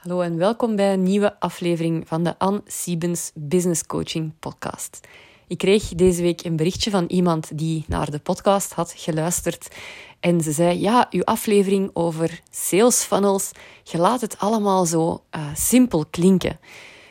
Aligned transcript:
Hallo 0.00 0.20
en 0.20 0.36
welkom 0.36 0.76
bij 0.76 0.92
een 0.92 1.02
nieuwe 1.02 1.40
aflevering 1.40 2.08
van 2.08 2.24
de 2.24 2.38
Anne 2.38 2.62
Siebens 2.66 3.30
Business 3.34 3.86
Coaching 3.86 4.32
Podcast. 4.38 5.00
Ik 5.46 5.58
kreeg 5.58 5.88
deze 5.88 6.22
week 6.22 6.44
een 6.44 6.56
berichtje 6.56 6.90
van 6.90 7.04
iemand 7.06 7.58
die 7.58 7.84
naar 7.88 8.10
de 8.10 8.18
podcast 8.18 8.72
had 8.72 8.94
geluisterd. 8.96 9.68
En 10.20 10.40
ze 10.40 10.52
zei: 10.52 10.80
Ja, 10.80 11.06
uw 11.10 11.24
aflevering 11.24 11.90
over 11.92 12.40
sales 12.50 13.02
funnels, 13.02 13.50
je 13.82 13.98
laat 13.98 14.20
het 14.20 14.38
allemaal 14.38 14.86
zo 14.86 15.22
uh, 15.36 15.54
simpel 15.54 16.04
klinken. 16.10 16.58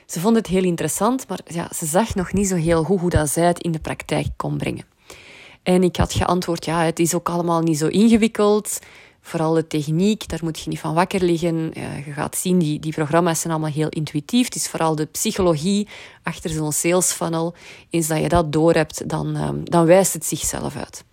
Ze 0.06 0.20
vond 0.20 0.36
het 0.36 0.48
heel 0.48 0.64
interessant, 0.64 1.28
maar 1.28 1.40
ja, 1.46 1.70
ze 1.76 1.86
zag 1.86 2.16
nog 2.16 2.34
niet 2.34 2.48
zo 2.48 2.56
heel 2.56 2.84
goed 2.84 3.00
hoe 3.00 3.10
dat 3.10 3.30
zij 3.30 3.46
het 3.46 3.60
in 3.60 3.72
de 3.72 3.80
praktijk 3.80 4.28
kon 4.36 4.58
brengen. 4.58 4.86
En 5.64 5.84
ik 5.84 5.96
had 5.96 6.14
geantwoord: 6.14 6.66
Ja, 6.66 6.84
het 6.84 7.00
is 7.00 7.14
ook 7.14 7.30
allemaal 7.30 7.62
niet 7.62 7.78
zo 7.78 7.88
ingewikkeld. 7.88 8.80
Vooral 9.30 9.54
de 9.54 9.68
techniek, 9.68 10.28
daar 10.28 10.40
moet 10.44 10.60
je 10.60 10.70
niet 10.70 10.80
van 10.80 10.94
wakker 10.94 11.24
liggen. 11.24 11.72
je 12.06 12.12
gaat 12.12 12.38
zien, 12.38 12.60
die, 12.60 12.80
die 12.80 12.94
programma's 12.94 13.40
zijn 13.40 13.54
allemaal 13.54 13.72
heel 13.72 13.90
intuïtief. 13.90 14.46
Het 14.46 14.56
is 14.56 14.68
vooral 14.68 14.96
de 14.96 15.06
psychologie 15.06 15.88
achter 16.24 16.50
zo'n 16.50 16.72
sales 16.72 17.12
funnel. 17.12 17.54
Eens 17.90 18.08
dat 18.08 18.22
je 18.22 18.30
dat 18.30 18.52
doorhebt, 18.52 19.10
dan, 19.10 19.36
um, 19.36 19.70
dan 19.70 19.86
wijst 19.86 20.14
het 20.14 20.26
zichzelf 20.26 20.76
uit. 20.76 21.04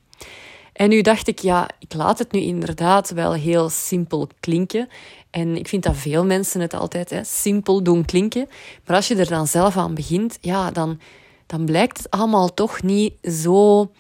En 0.73 0.89
nu 0.89 1.01
dacht 1.01 1.29
ik, 1.29 1.39
ja, 1.39 1.69
ik 1.79 1.95
laat 1.95 2.19
het 2.19 2.33
nu 2.33 2.41
inderdaad 2.41 3.11
wel 3.11 3.33
heel 3.33 3.69
simpel 3.69 4.29
klinken. 4.41 4.89
En 5.31 5.57
ik 5.57 5.69
vind 5.69 5.83
dat 5.83 5.97
veel 5.97 6.25
mensen 6.25 6.61
het 6.61 6.75
altijd 6.75 7.11
hè, 7.11 7.25
simpel 7.25 7.83
doen 7.83 8.05
klinken. 8.05 8.49
Maar 8.87 8.97
als 8.97 9.09
je 9.09 9.17
er 9.17 9.29
dan 9.29 9.47
zelf 9.47 9.77
aan 9.77 9.95
begint, 9.95 10.39
ja, 10.41 10.71
dan, 10.71 11.01
dan 11.47 11.65
blijkt 11.65 11.97
het 11.99 12.11
allemaal 12.11 12.55
toch 12.55 12.83
niet 12.83 13.13
zo 13.23 13.91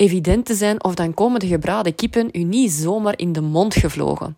evident 0.00 0.46
te 0.46 0.54
zijn 0.54 0.84
of 0.84 0.94
dan 0.94 1.14
komen 1.14 1.40
de 1.40 1.46
gebraden 1.46 1.94
kippen 1.94 2.28
u 2.32 2.42
niet 2.42 2.72
zomaar 2.72 3.18
in 3.18 3.32
de 3.32 3.40
mond 3.40 3.74
gevlogen. 3.74 4.36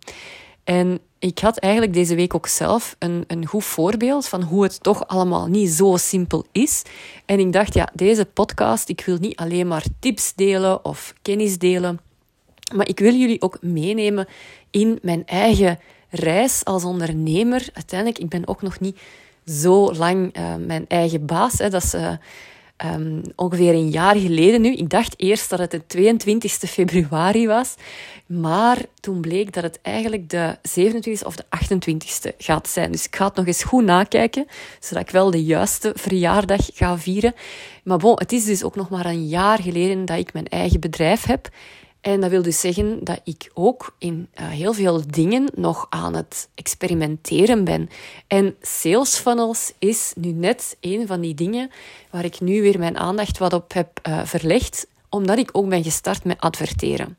En 0.63 0.99
ik 1.19 1.39
had 1.39 1.57
eigenlijk 1.57 1.93
deze 1.93 2.15
week 2.15 2.35
ook 2.35 2.47
zelf 2.47 2.95
een, 2.99 3.23
een 3.27 3.45
goed 3.45 3.63
voorbeeld 3.63 4.27
van 4.27 4.41
hoe 4.41 4.63
het 4.63 4.83
toch 4.83 5.07
allemaal 5.07 5.47
niet 5.47 5.69
zo 5.69 5.97
simpel 5.97 6.45
is. 6.51 6.81
En 7.25 7.39
ik 7.39 7.53
dacht, 7.53 7.73
ja, 7.73 7.89
deze 7.93 8.25
podcast, 8.25 8.89
ik 8.89 9.01
wil 9.05 9.17
niet 9.19 9.35
alleen 9.35 9.67
maar 9.67 9.83
tips 9.99 10.33
delen 10.35 10.85
of 10.85 11.13
kennis 11.21 11.57
delen, 11.57 11.99
maar 12.75 12.87
ik 12.87 12.99
wil 12.99 13.13
jullie 13.13 13.41
ook 13.41 13.57
meenemen 13.61 14.27
in 14.69 14.99
mijn 15.01 15.25
eigen 15.25 15.79
reis 16.09 16.65
als 16.65 16.83
ondernemer. 16.83 17.69
Uiteindelijk, 17.73 18.19
ik 18.19 18.29
ben 18.29 18.47
ook 18.47 18.61
nog 18.61 18.79
niet 18.79 18.99
zo 19.45 19.93
lang 19.93 20.37
uh, 20.37 20.55
mijn 20.55 20.85
eigen 20.87 21.25
baas. 21.25 21.57
Hè. 21.57 21.69
Dat 21.69 21.83
is... 21.83 21.93
Uh, 21.93 22.11
um, 22.85 23.21
ongeveer 23.35 23.73
een 23.73 23.89
jaar 23.89 24.15
geleden 24.15 24.61
nu. 24.61 24.73
Ik 24.73 24.89
dacht 24.89 25.13
eerst 25.17 25.49
dat 25.49 25.59
het 25.59 25.71
de 25.71 25.87
22 25.87 26.69
februari 26.69 27.47
was, 27.47 27.75
maar 28.25 28.77
toen 28.99 29.21
bleek 29.21 29.53
dat 29.53 29.63
het 29.63 29.79
eigenlijk 29.81 30.29
de 30.29 30.57
27 30.61 31.27
of 31.27 31.35
de 31.35 31.45
28ste 31.45 32.35
gaat 32.37 32.67
zijn. 32.67 32.91
Dus 32.91 33.05
ik 33.05 33.15
ga 33.15 33.25
het 33.25 33.35
nog 33.35 33.45
eens 33.45 33.63
goed 33.63 33.83
nakijken, 33.83 34.47
zodat 34.79 35.03
ik 35.03 35.09
wel 35.09 35.31
de 35.31 35.43
juiste 35.43 35.91
verjaardag 35.95 36.69
ga 36.73 36.97
vieren. 36.97 37.33
Maar 37.83 37.97
bon, 37.97 38.15
het 38.19 38.31
is 38.31 38.45
dus 38.45 38.63
ook 38.63 38.75
nog 38.75 38.89
maar 38.89 39.05
een 39.05 39.27
jaar 39.27 39.61
geleden 39.61 40.05
dat 40.05 40.17
ik 40.17 40.33
mijn 40.33 40.47
eigen 40.47 40.79
bedrijf 40.79 41.25
heb. 41.25 41.49
En 42.03 42.21
dat 42.21 42.29
wil 42.29 42.41
dus 42.41 42.59
zeggen 42.59 43.03
dat 43.03 43.19
ik 43.23 43.51
ook 43.53 43.95
in 43.97 44.27
uh, 44.39 44.47
heel 44.47 44.73
veel 44.73 45.01
dingen 45.07 45.49
nog 45.55 45.87
aan 45.89 46.15
het 46.15 46.49
experimenteren 46.55 47.63
ben. 47.63 47.89
En 48.27 48.55
sales 48.61 49.15
funnels 49.15 49.73
is 49.79 50.13
nu 50.15 50.31
net 50.31 50.77
een 50.81 51.07
van 51.07 51.21
die 51.21 51.33
dingen 51.33 51.71
waar 52.09 52.25
ik 52.25 52.39
nu 52.41 52.61
weer 52.61 52.79
mijn 52.79 52.97
aandacht 52.97 53.37
wat 53.37 53.53
op 53.53 53.73
heb 53.73 53.99
uh, 54.07 54.21
verlegd, 54.25 54.87
omdat 55.09 55.37
ik 55.37 55.49
ook 55.51 55.69
ben 55.69 55.83
gestart 55.83 56.23
met 56.23 56.39
adverteren. 56.39 57.17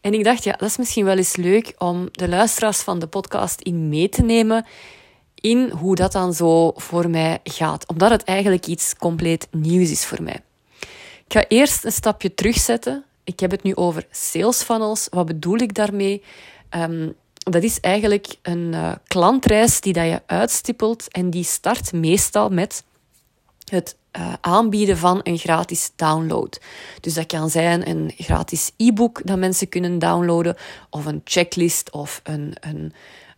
En 0.00 0.14
ik 0.14 0.24
dacht, 0.24 0.44
ja, 0.44 0.52
dat 0.52 0.68
is 0.68 0.76
misschien 0.76 1.04
wel 1.04 1.16
eens 1.16 1.36
leuk 1.36 1.74
om 1.78 2.08
de 2.12 2.28
luisteraars 2.28 2.78
van 2.78 2.98
de 2.98 3.06
podcast 3.06 3.60
in 3.60 3.88
mee 3.88 4.08
te 4.08 4.22
nemen 4.22 4.66
in 5.34 5.70
hoe 5.70 5.94
dat 5.94 6.12
dan 6.12 6.34
zo 6.34 6.72
voor 6.76 7.10
mij 7.10 7.40
gaat. 7.44 7.88
Omdat 7.88 8.10
het 8.10 8.24
eigenlijk 8.24 8.66
iets 8.66 8.96
compleet 8.96 9.48
nieuws 9.50 9.90
is 9.90 10.04
voor 10.04 10.22
mij. 10.22 10.40
Ik 11.26 11.32
ga 11.32 11.44
eerst 11.48 11.84
een 11.84 11.92
stapje 11.92 12.34
terugzetten 12.34 13.04
ik 13.26 13.40
heb 13.40 13.50
het 13.50 13.62
nu 13.62 13.74
over 13.74 14.06
sales 14.10 14.62
funnels. 14.62 15.06
Wat 15.10 15.26
bedoel 15.26 15.58
ik 15.58 15.74
daarmee? 15.74 16.22
Um, 16.70 17.14
dat 17.36 17.62
is 17.62 17.80
eigenlijk 17.80 18.36
een 18.42 18.72
uh, 18.72 18.92
klantreis 19.06 19.80
die 19.80 19.92
dat 19.92 20.04
je 20.04 20.22
uitstippelt 20.26 21.08
en 21.10 21.30
die 21.30 21.44
start 21.44 21.92
meestal 21.92 22.48
met 22.48 22.84
het 23.64 23.96
uh, 24.18 24.32
aanbieden 24.40 24.98
van 24.98 25.20
een 25.22 25.38
gratis 25.38 25.90
download. 25.96 26.60
Dus 27.00 27.14
dat 27.14 27.26
kan 27.26 27.50
zijn 27.50 27.88
een 27.88 28.12
gratis 28.16 28.72
e-book 28.76 29.20
dat 29.24 29.38
mensen 29.38 29.68
kunnen 29.68 29.98
downloaden, 29.98 30.56
of 30.90 31.04
een 31.04 31.20
checklist, 31.24 31.90
of 31.90 32.20
een, 32.24 32.56
een, 32.60 32.92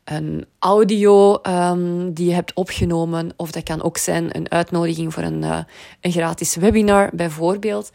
een 0.04 0.46
audio 0.58 1.38
um, 1.42 2.12
die 2.12 2.26
je 2.28 2.34
hebt 2.34 2.54
opgenomen, 2.54 3.32
of 3.36 3.50
dat 3.50 3.62
kan 3.62 3.82
ook 3.82 3.96
zijn 3.96 4.36
een 4.36 4.50
uitnodiging 4.50 5.14
voor 5.14 5.22
een, 5.22 5.42
uh, 5.42 5.58
een 6.00 6.12
gratis 6.12 6.54
webinar, 6.54 7.10
bijvoorbeeld. 7.12 7.90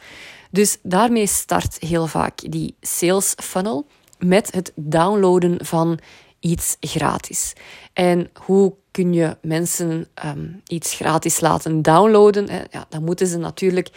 Dus 0.54 0.78
daarmee 0.84 1.28
start 1.28 1.78
heel 1.80 2.08
vaak 2.08 2.52
die 2.52 2.76
sales 2.82 3.34
funnel 3.36 3.86
met 4.20 4.52
het 4.52 4.72
downloaden 4.76 5.66
van 5.66 6.00
iets 6.40 6.78
gratis. 6.80 7.54
En 7.94 8.30
hoe 8.46 8.74
kun 8.92 9.14
je 9.14 9.38
mensen 9.42 10.08
um, 10.26 10.62
iets 10.68 10.94
gratis 10.94 11.40
laten 11.40 11.82
downloaden? 11.82 12.48
Ja, 12.72 12.86
dan 12.90 13.04
moeten 13.04 13.28
ze 13.28 13.38
natuurlijk 13.38 13.90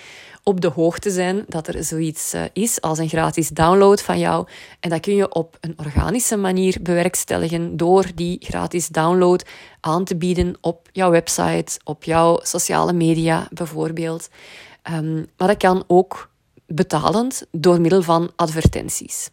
op 0.42 0.60
de 0.60 0.68
hoogte 0.68 1.10
zijn 1.10 1.44
dat 1.48 1.68
er 1.68 1.84
zoiets 1.84 2.34
uh, 2.34 2.42
is 2.52 2.80
als 2.80 2.98
een 2.98 3.08
gratis 3.08 3.48
download 3.48 4.00
van 4.00 4.18
jou. 4.18 4.46
En 4.80 4.90
dat 4.90 5.00
kun 5.00 5.14
je 5.14 5.34
op 5.34 5.56
een 5.60 5.74
organische 5.76 6.36
manier 6.36 6.78
bewerkstelligen 6.82 7.76
door 7.76 8.06
die 8.14 8.36
gratis 8.40 8.88
download 8.88 9.48
aan 9.80 10.04
te 10.04 10.16
bieden 10.16 10.56
op 10.60 10.88
jouw 10.92 11.10
website, 11.10 11.78
op 11.84 12.04
jouw 12.04 12.38
sociale 12.42 12.92
media 12.92 13.48
bijvoorbeeld. 13.52 14.28
Um, 14.92 15.26
maar 15.36 15.48
dat 15.48 15.56
kan 15.56 15.84
ook 15.86 16.34
betalend 16.66 17.47
door 17.50 17.81
middel 17.81 18.03
van 18.03 18.31
advertenties. 18.37 19.31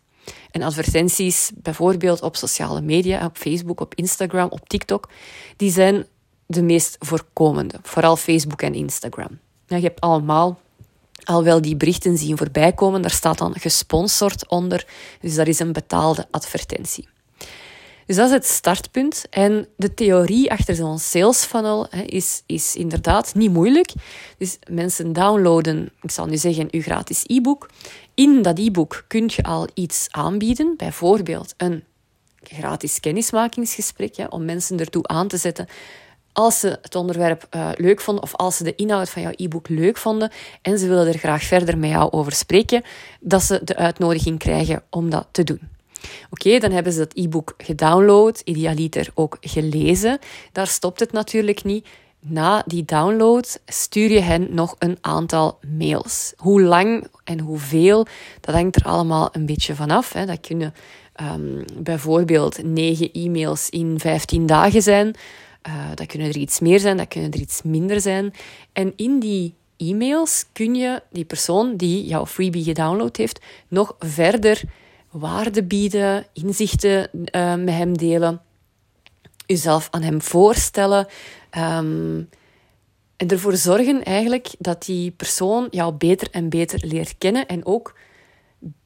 En 0.52 0.62
advertenties, 0.62 1.52
bijvoorbeeld 1.56 2.22
op 2.22 2.36
sociale 2.36 2.82
media, 2.82 3.26
op 3.26 3.38
Facebook, 3.38 3.80
op 3.80 3.96
Instagram, 3.96 4.48
op 4.50 4.70
TikTok, 4.70 5.10
die 5.58 5.72
zijn 5.72 6.06
de 6.46 6.62
meest 6.62 6.96
voorkomende. 7.00 7.80
Vooral 7.82 8.16
Facebook 8.16 8.62
en 8.62 8.74
Instagram. 8.74 9.40
je 9.68 9.76
hebt 9.76 10.02
allemaal 10.02 10.60
al 11.24 11.44
wel 11.44 11.62
die 11.62 11.76
berichten 11.76 12.18
zien 12.18 12.38
voorbij 12.38 12.74
komen. 12.74 13.02
Daar 13.02 13.12
staat 13.12 13.38
dan 13.38 13.56
gesponsord 13.60 14.48
onder. 14.48 14.86
Dus 15.22 15.36
dat 15.36 15.48
is 15.48 15.60
een 15.60 15.74
betaalde 15.74 16.28
advertentie. 16.32 17.08
Dus 18.06 18.16
dat 18.16 18.28
is 18.28 18.34
het 18.34 18.46
startpunt. 18.46 19.26
En 19.30 19.68
de 19.78 19.94
theorie 19.94 20.52
achter 20.52 20.76
zo'n 20.76 21.00
sales 21.00 21.44
funnel 21.44 21.88
hè, 21.90 22.02
is, 22.02 22.44
is 22.46 22.76
inderdaad 22.76 23.36
niet 23.36 23.52
moeilijk. 23.52 23.94
Dus 24.38 24.60
mensen 24.70 25.14
downloaden, 25.14 25.92
ik 26.02 26.12
zal 26.12 26.26
nu 26.26 26.38
zeggen, 26.38 26.68
uw 26.72 26.82
gratis 26.82 27.24
e-book. 27.28 27.70
In 28.14 28.42
dat 28.42 28.60
e-book 28.60 29.06
kun 29.08 29.32
je 29.36 29.44
al 29.44 29.68
iets 29.74 30.08
aanbieden, 30.12 30.74
bijvoorbeeld 30.78 31.54
een 31.58 31.84
gratis 32.44 33.00
kennismakingsgesprek, 33.00 34.26
om 34.30 34.46
mensen 34.46 34.80
ertoe 34.80 35.08
aan 35.08 35.28
te 35.28 35.38
zetten 35.38 35.68
als 36.34 36.60
ze 36.60 36.78
het 36.82 36.96
onderwerp 36.96 37.48
uh, 37.52 37.70
leuk 37.76 38.02
vonden 38.02 38.24
of 38.24 38.36
als 38.36 38.58
ze 38.58 38.64
de 38.64 38.76
inhoud 38.76 39.10
van 39.10 39.22
jouw 39.22 39.32
e-book 39.36 39.70
leuk 39.70 39.98
vonden 39.98 40.32
en 40.62 40.80
ze 40.80 40.88
willen 40.88 41.08
er 41.08 41.18
graag 41.18 41.44
verder 41.44 41.78
met 41.78 41.90
jou 41.90 42.12
over 42.12 42.32
spreken, 42.32 42.84
dat 43.20 43.44
ze 43.44 43.62
de 43.64 43.76
uitnodiging 43.76 44.40
krijgen 44.40 44.84
om 44.90 45.10
dat 45.10 45.28
te 45.32 45.44
doen. 45.44 45.60
Oké, 46.30 46.60
dan 46.60 46.72
hebben 46.72 46.94
ze 46.94 47.00
dat 47.00 47.14
e-book 47.14 47.54
gedownload, 47.58 48.42
idealiter 48.44 49.10
ook 49.14 49.38
gelezen. 49.42 50.20
Daar 50.52 50.68
stopt 50.68 51.00
het 51.00 51.12
natuurlijk 51.12 51.64
niet. 51.64 51.88
Na 52.26 52.64
die 52.66 52.86
download 52.86 53.60
stuur 53.66 54.10
je 54.12 54.20
hen 54.20 54.48
nog 54.54 54.76
een 54.80 54.98
aantal 55.02 55.60
mails. 55.78 56.34
Hoe 56.38 56.62
lang 56.62 57.08
en 57.24 57.40
hoeveel, 57.40 58.06
dat 58.40 58.56
hangt 58.56 58.76
er 58.76 58.84
allemaal 58.84 59.30
een 59.32 59.46
beetje 59.46 59.76
vanaf. 59.76 60.12
Dat 60.12 60.40
kunnen 60.40 60.74
um, 61.22 61.66
bijvoorbeeld 61.78 62.64
9 62.64 63.12
e-mails 63.12 63.70
in 63.70 64.00
15 64.00 64.46
dagen 64.46 64.82
zijn. 64.82 65.16
Uh, 65.68 65.74
dat 65.96 66.08
kunnen 66.08 66.28
er 66.28 66.38
iets 66.38 66.60
meer 66.60 66.80
zijn, 66.80 66.98
dat 66.98 67.08
kunnen 67.08 67.32
er 67.32 67.40
iets 67.40 67.62
minder 67.62 68.02
zijn. 68.02 68.34
En 68.74 68.94
in 68.96 69.20
die 69.20 69.54
e-mails 69.78 70.46
kun 70.52 70.76
je 70.76 71.02
die 71.12 71.26
persoon 71.26 71.76
die 71.76 72.06
jouw 72.06 72.26
freebie 72.26 72.64
gedownload 72.64 73.18
heeft 73.18 73.40
nog 73.68 73.96
verder 74.00 74.62
waarde 75.14 75.64
bieden, 75.64 76.26
inzichten 76.34 77.10
uh, 77.14 77.56
met 77.56 77.74
hem 77.74 77.98
delen, 77.98 78.42
jezelf 79.46 79.88
aan 79.92 80.02
hem 80.02 80.22
voorstellen. 80.22 81.08
Um, 81.58 82.30
en 83.16 83.28
ervoor 83.28 83.56
zorgen 83.56 84.04
eigenlijk 84.04 84.50
dat 84.60 84.86
die 84.86 85.12
persoon 85.12 85.68
jou 85.70 85.94
beter 85.94 86.28
en 86.32 86.50
beter 86.50 86.86
leert 86.86 87.18
kennen 87.18 87.48
en 87.48 87.66
ook 87.66 87.98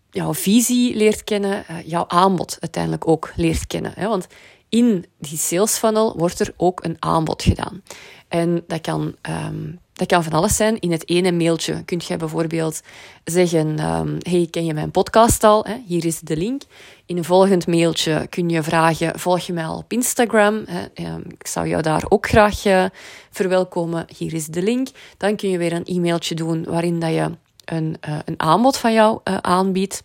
jouw 0.10 0.34
visie 0.34 0.96
leert 0.96 1.24
kennen, 1.24 1.64
uh, 1.72 1.78
jouw 1.86 2.08
aanbod 2.08 2.58
uiteindelijk 2.60 3.08
ook 3.08 3.32
leert 3.36 3.68
kennen. 3.68 3.92
Hè? 3.96 4.08
Want 4.08 4.28
in 4.70 5.06
die 5.20 5.38
sales 5.38 5.78
funnel 5.78 6.18
wordt 6.18 6.40
er 6.40 6.54
ook 6.58 6.84
een 6.84 6.96
aanbod 7.00 7.44
gedaan. 7.44 7.82
En 8.28 8.64
dat 8.68 8.82
kan, 8.82 9.16
um, 9.30 9.80
dat 9.94 10.08
kan 10.08 10.24
van 10.24 10.34
alles 10.34 10.56
zijn. 10.56 10.80
In 10.80 10.92
het 10.92 11.10
ene 11.10 11.32
mailtje 11.32 11.84
kun 11.84 12.02
je 12.08 12.18
bijvoorbeeld 12.18 12.82
zeggen: 13.24 13.80
um, 13.80 14.18
Hey, 14.20 14.48
ken 14.52 14.66
je 14.66 14.74
mijn 14.74 14.92
podcast 14.92 15.44
al? 15.44 15.66
Hier 15.86 16.06
is 16.06 16.20
de 16.20 16.38
link. 16.38 16.62
In 17.06 17.18
een 17.18 17.24
volgend 17.24 17.68
mailtje 17.68 18.28
kun 18.30 18.50
je 18.50 18.64
vragen: 18.64 19.20
Volg 19.20 19.40
je 19.40 19.54
mij 19.54 19.66
al 19.66 19.78
op 19.78 19.92
Instagram? 19.92 20.56
Um, 20.56 21.24
ik 21.28 21.48
zou 21.48 21.68
jou 21.68 21.82
daar 21.82 22.04
ook 22.10 22.28
graag 22.28 22.66
uh, 22.66 22.86
verwelkomen. 23.32 24.06
Hier 24.18 24.34
is 24.34 24.46
de 24.46 24.62
link. 24.62 24.88
Dan 25.18 25.36
kun 25.36 25.50
je 25.50 25.58
weer 25.58 25.74
een 25.74 25.86
e-mailtje 25.86 26.36
doen 26.36 26.64
waarin 26.64 27.00
dat 27.00 27.14
je 27.14 27.32
een, 27.66 27.98
uh, 28.10 28.18
een 28.26 28.40
aanbod 28.40 28.78
van 28.78 28.94
jou 28.94 29.20
uh, 29.24 29.38
aanbiedt. 29.38 30.04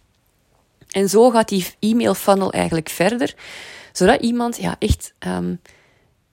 En 0.90 1.08
zo 1.08 1.30
gaat 1.30 1.48
die 1.48 1.66
e-mail 1.78 2.14
funnel 2.14 2.52
eigenlijk 2.52 2.88
verder, 2.88 3.34
zodat 3.92 4.20
iemand 4.20 4.56
ja, 4.56 4.76
echt 4.78 5.14
um, 5.26 5.60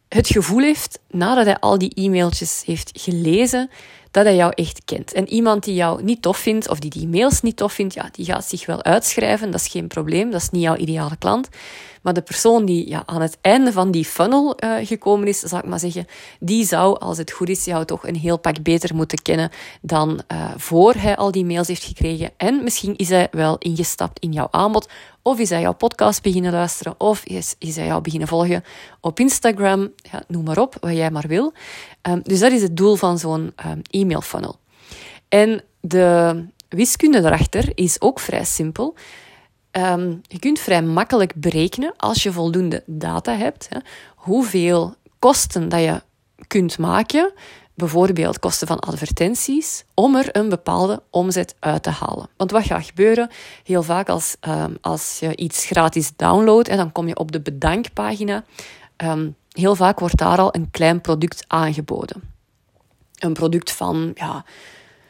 het 0.07 0.27
gevoel 0.27 0.61
heeft, 0.61 0.99
nadat 1.09 1.45
hij 1.45 1.59
al 1.59 1.77
die 1.77 1.91
e-mailtjes 1.93 2.63
heeft 2.65 2.89
gelezen, 2.93 3.69
dat 4.11 4.25
hij 4.25 4.35
jou 4.35 4.51
echt 4.55 4.81
kent. 4.85 5.13
En 5.13 5.29
iemand 5.29 5.63
die 5.63 5.75
jou 5.75 6.03
niet 6.03 6.21
tof 6.21 6.37
vindt, 6.37 6.69
of 6.69 6.79
die 6.79 6.89
die 6.89 7.07
mails 7.07 7.41
niet 7.41 7.57
tof 7.57 7.73
vindt, 7.73 7.93
ja, 7.93 8.09
die 8.11 8.25
gaat 8.25 8.45
zich 8.45 8.65
wel 8.65 8.83
uitschrijven. 8.83 9.51
Dat 9.51 9.59
is 9.59 9.67
geen 9.67 9.87
probleem, 9.87 10.31
dat 10.31 10.41
is 10.41 10.49
niet 10.49 10.61
jouw 10.61 10.75
ideale 10.75 11.17
klant. 11.17 11.49
Maar 12.01 12.13
de 12.13 12.21
persoon 12.21 12.65
die 12.65 12.89
ja, 12.89 13.03
aan 13.05 13.21
het 13.21 13.37
einde 13.41 13.71
van 13.71 13.91
die 13.91 14.05
funnel 14.05 14.57
uh, 14.63 14.75
gekomen 14.81 15.27
is, 15.27 15.39
zal 15.39 15.59
ik 15.59 15.65
maar 15.65 15.79
zeggen, 15.79 16.05
die 16.39 16.65
zou, 16.65 16.99
als 16.99 17.17
het 17.17 17.31
goed 17.31 17.49
is, 17.49 17.65
jou 17.65 17.85
toch 17.85 18.07
een 18.07 18.15
heel 18.15 18.37
pak 18.37 18.61
beter 18.63 18.95
moeten 18.95 19.21
kennen 19.21 19.49
dan 19.81 20.21
uh, 20.31 20.49
voor 20.57 20.93
hij 20.93 21.15
al 21.15 21.31
die 21.31 21.45
mails 21.45 21.67
heeft 21.67 21.83
gekregen. 21.83 22.31
En 22.37 22.63
misschien 22.63 22.95
is 22.95 23.09
hij 23.09 23.27
wel 23.31 23.57
ingestapt 23.57 24.19
in 24.19 24.31
jouw 24.31 24.47
aanbod, 24.51 24.89
of 25.21 25.39
is 25.39 25.49
hij 25.49 25.61
jouw 25.61 25.73
podcast 25.73 26.21
beginnen 26.21 26.51
luisteren, 26.51 26.95
of 26.97 27.23
is, 27.23 27.55
is 27.59 27.75
hij 27.75 27.85
jou 27.85 28.01
beginnen 28.01 28.27
volgen 28.27 28.63
op 28.99 29.19
Instagram, 29.19 29.91
ja, 30.11 30.23
noem 30.27 30.43
maar 30.43 30.57
op, 30.57 30.77
wat 30.79 30.91
jij 30.95 31.11
maar 31.11 31.27
wil. 31.27 31.53
Um, 32.01 32.19
dus 32.23 32.39
dat 32.39 32.51
is 32.51 32.61
het 32.61 32.77
doel 32.77 32.95
van 32.95 33.19
zo'n 33.19 33.53
um, 33.65 33.81
e-mail 33.89 34.21
funnel. 34.21 34.55
En 35.29 35.63
de 35.81 36.45
wiskunde 36.69 37.17
erachter 37.17 37.71
is 37.75 38.01
ook 38.01 38.19
vrij 38.19 38.45
simpel. 38.45 38.95
Um, 39.79 40.21
je 40.27 40.39
kunt 40.39 40.59
vrij 40.59 40.81
makkelijk 40.81 41.33
berekenen, 41.35 41.93
als 41.97 42.23
je 42.23 42.31
voldoende 42.31 42.83
data 42.85 43.35
hebt, 43.35 43.67
hè, 43.69 43.79
hoeveel 44.15 44.95
kosten 45.19 45.69
dat 45.69 45.79
je 45.79 46.01
kunt 46.47 46.77
maken, 46.77 47.31
bijvoorbeeld 47.73 48.39
kosten 48.39 48.67
van 48.67 48.79
advertenties, 48.79 49.83
om 49.93 50.15
er 50.15 50.35
een 50.37 50.49
bepaalde 50.49 51.01
omzet 51.09 51.55
uit 51.59 51.83
te 51.83 51.89
halen. 51.89 52.29
Want 52.37 52.51
wat 52.51 52.63
gaat 52.63 52.85
gebeuren? 52.85 53.29
Heel 53.63 53.83
vaak 53.83 54.09
als, 54.09 54.35
um, 54.47 54.77
als 54.81 55.17
je 55.19 55.35
iets 55.35 55.65
gratis 55.65 56.11
downloadt, 56.15 56.67
en 56.67 56.77
dan 56.77 56.91
kom 56.91 57.07
je 57.07 57.17
op 57.17 57.31
de 57.31 57.41
bedankpagina, 57.41 58.43
um, 58.97 59.35
heel 59.51 59.75
vaak 59.75 59.99
wordt 59.99 60.17
daar 60.17 60.37
al 60.37 60.55
een 60.55 60.71
klein 60.71 61.01
product 61.01 61.43
aangeboden. 61.47 62.21
Een 63.19 63.33
product 63.33 63.71
van, 63.71 64.11
ja, 64.15 64.45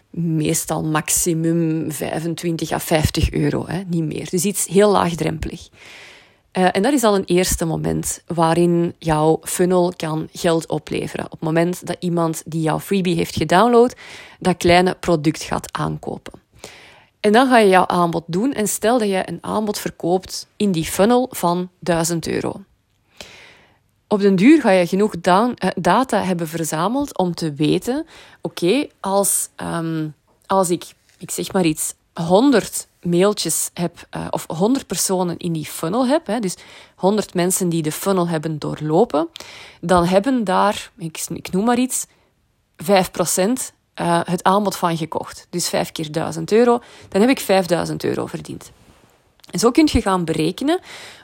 meestal 0.09 0.83
maximum 0.83 1.91
25 1.91 2.71
à 2.71 2.79
50 2.79 3.31
euro, 3.31 3.67
hè, 3.67 3.81
niet 3.88 4.03
meer. 4.03 4.29
Dus 4.29 4.44
iets 4.44 4.65
heel 4.65 4.91
laagdrempelig. 4.91 5.69
Uh, 6.53 6.67
en 6.71 6.81
dat 6.81 6.94
is 6.94 7.03
al 7.03 7.15
een 7.15 7.25
eerste 7.25 7.65
moment 7.65 8.23
waarin 8.27 8.94
jouw 8.97 9.39
funnel 9.41 9.94
kan 9.95 10.27
geld 10.31 10.67
opleveren. 10.67 11.25
Op 11.25 11.31
het 11.31 11.41
moment 11.41 11.88
dat 11.88 11.97
iemand 12.00 12.44
die 12.45 12.61
jouw 12.61 12.79
freebie 12.79 13.15
heeft 13.15 13.35
gedownload, 13.35 13.95
dat 14.39 14.57
kleine 14.57 14.97
product 15.00 15.44
gaat 15.44 15.77
aankopen. 15.77 16.33
En 17.19 17.31
dan 17.31 17.47
ga 17.47 17.57
je 17.57 17.69
jouw 17.69 17.88
aanbod 17.88 18.23
doen 18.27 18.53
en 18.53 18.67
stel 18.67 18.97
dat 18.97 19.07
je 19.07 19.23
een 19.25 19.38
aanbod 19.41 19.79
verkoopt 19.79 20.47
in 20.56 20.71
die 20.71 20.85
funnel 20.85 21.27
van 21.31 21.69
1000 21.79 22.27
euro. 22.27 22.61
Op 24.11 24.19
den 24.19 24.35
duur 24.35 24.61
ga 24.61 24.69
je 24.69 24.88
genoeg 24.88 25.13
uh, 25.23 25.51
data 25.75 26.23
hebben 26.23 26.47
verzameld 26.47 27.17
om 27.17 27.33
te 27.33 27.53
weten: 27.53 28.06
oké, 28.41 28.88
als, 29.00 29.50
um, 29.57 30.13
als 30.45 30.69
ik, 30.69 30.85
ik 31.17 31.31
zeg 31.31 31.53
maar 31.53 31.65
iets, 31.65 31.94
100 32.13 32.88
mailtjes 33.01 33.69
heb, 33.73 34.07
uh, 34.15 34.27
of 34.29 34.45
100 34.47 34.88
personen 34.88 35.38
in 35.38 35.53
die 35.53 35.65
funnel 35.65 36.07
heb, 36.07 36.27
hè, 36.27 36.39
dus 36.39 36.56
100 36.95 37.33
mensen 37.33 37.69
die 37.69 37.81
de 37.81 37.91
funnel 37.91 38.27
hebben 38.27 38.59
doorlopen, 38.59 39.27
dan 39.81 40.06
hebben 40.06 40.44
daar, 40.44 40.91
ik, 40.97 41.25
ik 41.33 41.51
noem 41.51 41.65
maar 41.65 41.79
iets, 41.79 42.06
5% 42.06 42.85
uh, 42.85 43.56
eh, 43.94 44.19
het 44.23 44.44
aanbod 44.44 44.75
van 44.75 44.97
gekocht. 44.97 45.47
Dus 45.50 45.69
5 45.69 45.91
keer 45.91 46.11
1000 46.11 46.51
euro, 46.51 46.79
dan 47.09 47.21
heb 47.21 47.29
ik 47.29 47.39
5000 47.39 48.03
euro 48.03 48.25
verdiend. 48.25 48.71
Zo 49.51 49.72
kun 49.72 49.88
je 49.92 50.01
gaan 50.01 50.25
berekenen, 50.25 50.80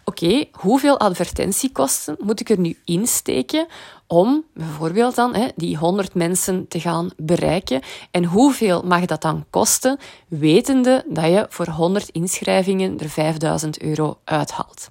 oké, 0.05 0.45
hoeveel 0.51 0.99
advertentiekosten 0.99 2.15
moet 2.19 2.39
ik 2.39 2.49
er 2.49 2.59
nu 2.59 2.77
insteken 2.85 3.67
om 4.07 4.43
bijvoorbeeld 4.53 5.15
dan 5.15 5.35
hè, 5.35 5.47
die 5.55 5.77
100 5.77 6.13
mensen 6.13 6.67
te 6.67 6.79
gaan 6.79 7.09
bereiken 7.17 7.81
en 8.11 8.25
hoeveel 8.25 8.81
mag 8.81 9.05
dat 9.05 9.21
dan 9.21 9.45
kosten, 9.49 9.99
wetende 10.27 11.03
dat 11.07 11.25
je 11.25 11.45
voor 11.49 11.67
100 11.67 12.09
inschrijvingen 12.09 12.99
er 12.99 13.09
5000 13.09 13.81
euro 13.81 14.17
uithaalt. 14.23 14.89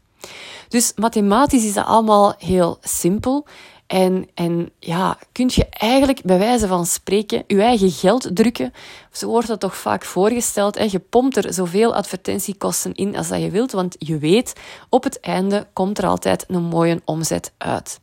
Dus 0.69 0.93
mathematisch 0.97 1.65
is 1.65 1.75
dat 1.75 1.87
allemaal 1.87 2.35
heel 2.39 2.79
simpel. 2.81 3.47
En, 3.94 4.29
en 4.35 4.70
ja, 4.79 5.19
kun 5.32 5.50
je 5.55 5.67
eigenlijk 5.69 6.23
bij 6.23 6.38
wijze 6.38 6.67
van 6.67 6.87
spreken 6.87 7.44
je 7.46 7.62
eigen 7.62 7.91
geld 7.91 8.37
drukken. 8.37 8.73
Zo 9.12 9.26
wordt 9.26 9.46
dat 9.46 9.61
toch 9.61 9.76
vaak 9.76 10.05
voorgesteld. 10.05 10.79
Hè? 10.79 10.85
Je 10.91 10.99
pompt 10.99 11.37
er 11.37 11.52
zoveel 11.52 11.94
advertentiekosten 11.94 12.94
in 12.94 13.17
als 13.17 13.29
dat 13.29 13.41
je 13.41 13.50
wilt, 13.50 13.73
want 13.73 13.96
je 13.99 14.19
weet, 14.19 14.52
op 14.88 15.05
het 15.05 15.20
einde 15.20 15.67
komt 15.73 15.99
er 15.99 16.06
altijd 16.06 16.44
een 16.49 16.62
mooie 16.62 17.00
omzet 17.05 17.52
uit. 17.58 18.00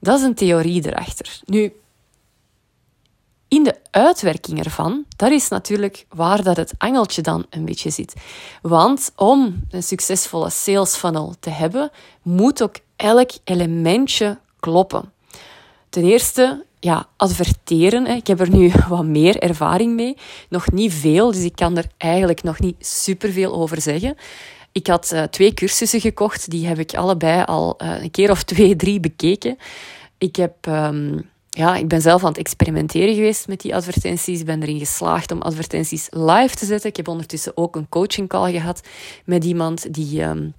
Dat 0.00 0.18
is 0.18 0.24
een 0.24 0.34
theorie 0.34 0.86
erachter. 0.86 1.40
Nu, 1.44 1.72
in 3.48 3.62
de 3.62 3.74
uitwerking 3.90 4.64
ervan, 4.64 5.04
daar 5.16 5.32
is 5.32 5.48
natuurlijk 5.48 6.06
waar 6.08 6.42
dat 6.42 6.56
het 6.56 6.72
angeltje 6.78 7.22
dan 7.22 7.46
een 7.50 7.64
beetje 7.64 7.90
zit. 7.90 8.14
Want 8.60 9.12
om 9.16 9.64
een 9.70 9.82
succesvolle 9.82 10.50
sales 10.50 10.94
funnel 10.94 11.34
te 11.40 11.50
hebben, 11.50 11.90
moet 12.22 12.62
ook 12.62 12.76
elk 12.96 13.30
elementje 13.44 14.38
kloppen. 14.62 15.12
Ten 15.88 16.04
eerste, 16.04 16.64
ja, 16.80 17.06
adverteren. 17.16 18.06
Ik 18.06 18.26
heb 18.26 18.40
er 18.40 18.50
nu 18.50 18.72
wat 18.88 19.04
meer 19.04 19.38
ervaring 19.38 19.94
mee. 19.94 20.16
Nog 20.48 20.70
niet 20.70 20.92
veel, 20.92 21.32
dus 21.32 21.44
ik 21.44 21.56
kan 21.56 21.76
er 21.76 21.86
eigenlijk 21.98 22.42
nog 22.42 22.60
niet 22.60 22.86
superveel 22.86 23.52
over 23.52 23.80
zeggen. 23.80 24.16
Ik 24.72 24.86
had 24.86 25.12
uh, 25.12 25.22
twee 25.22 25.54
cursussen 25.54 26.00
gekocht, 26.00 26.50
die 26.50 26.66
heb 26.66 26.78
ik 26.78 26.94
allebei 26.94 27.44
al 27.44 27.78
uh, 27.82 28.02
een 28.02 28.10
keer 28.10 28.30
of 28.30 28.42
twee, 28.42 28.76
drie 28.84 29.00
bekeken. 29.00 29.56
Ik, 30.18 30.36
heb, 30.36 30.66
um, 30.66 31.30
ja, 31.50 31.76
ik 31.76 31.88
ben 31.88 32.00
zelf 32.00 32.22
aan 32.22 32.28
het 32.28 32.38
experimenteren 32.38 33.14
geweest 33.14 33.48
met 33.48 33.60
die 33.60 33.74
advertenties. 33.74 34.40
Ik 34.40 34.46
ben 34.46 34.62
erin 34.62 34.78
geslaagd 34.78 35.32
om 35.32 35.42
advertenties 35.42 36.06
live 36.10 36.56
te 36.56 36.66
zetten. 36.66 36.90
Ik 36.90 36.96
heb 36.96 37.08
ondertussen 37.08 37.56
ook 37.56 37.76
een 37.76 37.88
coaching 37.88 38.28
call 38.28 38.52
gehad 38.52 38.80
met 39.24 39.44
iemand 39.44 39.94
die, 39.94 40.22
um, 40.22 40.54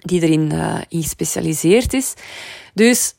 die 0.00 0.22
erin 0.22 0.50
in 0.88 1.02
gespecialiseerd 1.02 1.92
is. 1.92 2.14
Dus 2.74 3.14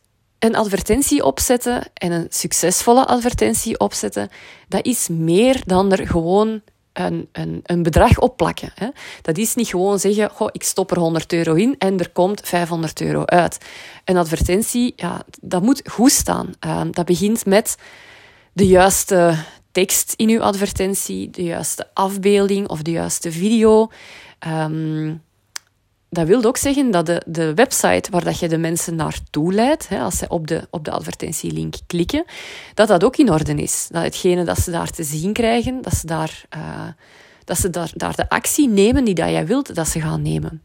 een 0.46 0.56
advertentie 0.56 1.24
opzetten 1.24 1.84
en 1.94 2.12
een 2.12 2.28
succesvolle 2.30 3.06
advertentie 3.06 3.80
opzetten, 3.80 4.30
dat 4.68 4.86
is 4.86 5.08
meer 5.08 5.62
dan 5.66 5.92
er 5.92 6.08
gewoon 6.08 6.62
een, 6.94 7.30
een, 7.32 7.60
een 7.64 7.84
bedrag 7.84 8.20
opplakken. 8.20 8.72
Hè. 8.76 8.88
Dat 9.22 9.38
is 9.38 9.56
niet 9.56 9.68
gewoon 9.68 10.00
zeggen, 10.00 10.30
goh, 10.30 10.50
ik 10.52 10.64
stop 10.64 10.92
er 10.92 11.00
100 11.00 11.34
euro 11.34 11.54
in 11.54 11.76
en 11.78 12.00
er 12.00 12.10
komt 12.10 12.42
500 12.44 13.02
euro 13.02 13.26
uit. 13.26 13.58
Een 14.06 14.18
advertentie, 14.18 14.94
ja, 14.96 15.24
dat 15.42 15.62
moet 15.62 15.82
goed 15.90 16.12
staan. 16.12 16.50
Uh, 16.66 16.82
dat 16.92 17.06
begint 17.06 17.46
met 17.46 17.78
de 18.54 18.68
juiste 18.68 19.36
tekst 19.72 20.14
in 20.16 20.30
uw 20.30 20.42
advertentie, 20.42 21.30
de 21.30 21.44
juiste 21.44 21.90
afbeelding 21.94 22.68
of 22.68 22.82
de 22.82 22.92
juiste 22.92 23.32
video. 23.32 23.92
Um, 24.48 25.24
dat 26.16 26.28
wil 26.28 26.44
ook 26.44 26.58
zeggen 26.58 26.92
dat 26.92 27.06
de, 27.06 27.22
de 27.26 27.54
website 27.54 28.12
waar 28.12 28.24
dat 28.24 28.40
je 28.40 28.48
de 28.48 28.58
mensen 28.58 28.96
naartoe 28.96 29.54
leidt, 29.54 29.88
hè, 29.88 30.00
als 30.00 30.18
ze 30.18 30.26
op 30.28 30.48
de, 30.48 30.68
op 30.70 30.86
de 30.86 30.92
advertentielink 30.92 31.76
klikken, 31.88 32.26
dat 32.74 32.88
dat 32.88 33.04
ook 33.04 33.18
in 33.18 33.32
orde 33.32 33.54
is. 33.54 33.88
Dat 33.92 34.04
hetgene 34.04 34.44
dat 34.44 34.60
ze 34.60 34.72
daar 34.72 34.90
te 34.90 35.04
zien 35.04 35.34
krijgen, 35.34 35.82
dat 35.82 35.94
ze 35.94 36.06
daar, 36.06 36.46
uh, 36.58 36.88
dat 37.44 37.58
ze 37.58 37.70
daar, 37.70 37.92
daar 37.96 38.16
de 38.16 38.30
actie 38.30 38.70
nemen 38.70 39.04
die 39.04 39.14
dat 39.14 39.30
jij 39.30 39.46
wilt 39.46 39.76
dat 39.76 39.88
ze 39.88 40.02
gaan 40.02 40.22
nemen. 40.22 40.62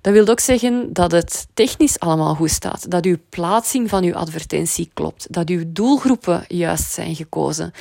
Dat 0.00 0.12
wil 0.12 0.28
ook 0.28 0.40
zeggen 0.40 0.92
dat 0.92 1.12
het 1.12 1.46
technisch 1.54 2.00
allemaal 2.00 2.34
goed 2.34 2.50
staat, 2.50 2.90
dat 2.90 3.04
uw 3.04 3.16
plaatsing 3.28 3.88
van 3.88 4.04
uw 4.04 4.14
advertentie 4.14 4.90
klopt, 4.94 5.32
dat 5.32 5.48
uw 5.48 5.62
doelgroepen 5.66 6.44
juist 6.48 6.92
zijn 6.92 7.14
gekozen, 7.14 7.72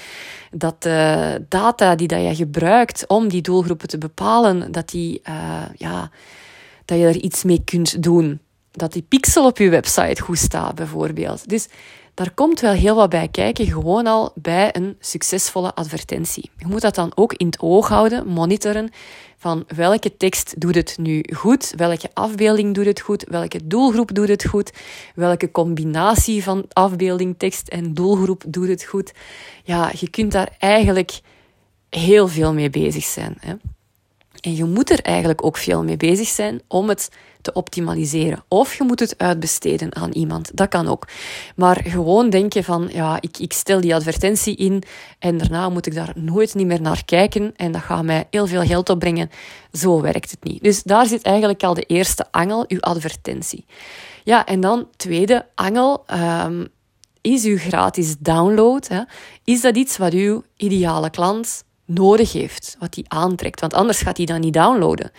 dat 0.51 0.83
de 0.83 1.45
data 1.49 1.95
die 1.95 2.07
dat 2.07 2.21
je 2.21 2.35
gebruikt 2.35 3.07
om 3.07 3.27
die 3.27 3.41
doelgroepen 3.41 3.87
te 3.87 3.97
bepalen, 3.97 4.71
dat 4.71 4.89
die 4.89 5.21
uh, 5.29 5.35
ja, 5.77 6.09
dat 6.85 6.97
je 6.97 7.05
er 7.05 7.21
iets 7.21 7.43
mee 7.43 7.61
kunt 7.65 8.03
doen. 8.03 8.39
Dat 8.71 8.93
die 8.93 9.05
pixel 9.07 9.45
op 9.45 9.57
je 9.57 9.69
website 9.69 10.21
goed 10.21 10.37
staat, 10.37 10.75
bijvoorbeeld. 10.75 11.49
Dus 11.49 11.67
daar 12.13 12.31
komt 12.33 12.59
wel 12.59 12.73
heel 12.73 12.95
wat 12.95 13.09
bij 13.09 13.27
kijken, 13.27 13.65
gewoon 13.65 14.07
al 14.07 14.31
bij 14.35 14.75
een 14.75 14.95
succesvolle 14.99 15.73
advertentie. 15.73 16.49
Je 16.57 16.67
moet 16.67 16.81
dat 16.81 16.95
dan 16.95 17.11
ook 17.15 17.33
in 17.33 17.45
het 17.45 17.59
oog 17.59 17.87
houden, 17.87 18.27
monitoren 18.27 18.89
van 19.37 19.63
welke 19.75 20.17
tekst 20.17 20.59
doet 20.59 20.75
het 20.75 20.97
nu 20.99 21.23
goed, 21.35 21.73
welke 21.75 22.09
afbeelding 22.13 22.73
doet 22.73 22.85
het 22.85 22.99
goed, 22.99 23.25
welke 23.29 23.67
doelgroep 23.67 24.15
doet 24.15 24.27
het 24.27 24.45
goed, 24.45 24.71
welke 25.15 25.51
combinatie 25.51 26.43
van 26.43 26.65
afbeelding, 26.69 27.35
tekst 27.37 27.67
en 27.67 27.93
doelgroep 27.93 28.43
doet 28.47 28.67
het 28.67 28.83
goed. 28.83 29.11
Ja, 29.63 29.91
je 29.99 30.09
kunt 30.09 30.31
daar 30.31 30.55
eigenlijk 30.57 31.19
heel 31.89 32.27
veel 32.27 32.53
mee 32.53 32.69
bezig 32.69 33.03
zijn. 33.03 33.35
Hè? 33.39 33.53
En 34.41 34.55
je 34.55 34.65
moet 34.65 34.89
er 34.89 34.99
eigenlijk 35.01 35.45
ook 35.45 35.57
veel 35.57 35.83
mee 35.83 35.97
bezig 35.97 36.27
zijn 36.27 36.61
om 36.67 36.89
het 36.89 37.09
te 37.41 37.53
optimaliseren. 37.53 38.43
Of 38.47 38.75
je 38.75 38.83
moet 38.83 38.99
het 38.99 39.17
uitbesteden 39.17 39.95
aan 39.95 40.11
iemand. 40.11 40.51
Dat 40.53 40.67
kan 40.67 40.87
ook. 40.87 41.07
Maar 41.55 41.81
gewoon 41.83 42.29
denken 42.29 42.63
van, 42.63 42.89
ja, 42.91 43.17
ik, 43.21 43.37
ik 43.37 43.53
stel 43.53 43.81
die 43.81 43.95
advertentie 43.95 44.55
in 44.55 44.83
en 45.19 45.37
daarna 45.37 45.69
moet 45.69 45.85
ik 45.85 45.95
daar 45.95 46.11
nooit 46.15 46.55
niet 46.55 46.67
meer 46.67 46.81
naar 46.81 47.05
kijken 47.05 47.53
en 47.55 47.71
dat 47.71 47.81
gaat 47.81 48.03
mij 48.03 48.27
heel 48.29 48.47
veel 48.47 48.63
geld 48.63 48.89
opbrengen. 48.89 49.29
Zo 49.71 50.01
werkt 50.01 50.31
het 50.31 50.43
niet. 50.43 50.63
Dus 50.63 50.83
daar 50.83 51.05
zit 51.05 51.21
eigenlijk 51.21 51.63
al 51.63 51.73
de 51.73 51.85
eerste 51.85 52.25
angel, 52.31 52.65
uw 52.67 52.79
advertentie. 52.79 53.65
Ja, 54.23 54.45
en 54.45 54.59
dan 54.59 54.87
tweede 54.95 55.45
angel, 55.55 56.05
um, 56.45 56.67
is 57.21 57.43
uw 57.43 57.57
gratis 57.57 58.15
download. 58.19 58.87
Hè? 58.87 59.01
Is 59.43 59.61
dat 59.61 59.75
iets 59.75 59.97
wat 59.97 60.13
uw 60.13 60.43
ideale 60.57 61.09
klant 61.09 61.63
nodig 61.93 62.31
heeft, 62.31 62.75
wat 62.79 62.95
hij 62.95 63.03
aantrekt. 63.07 63.59
Want 63.59 63.73
anders 63.73 64.01
gaat 64.01 64.17
hij 64.17 64.25
dat 64.25 64.39
niet 64.39 64.53
downloaden. 64.53 65.11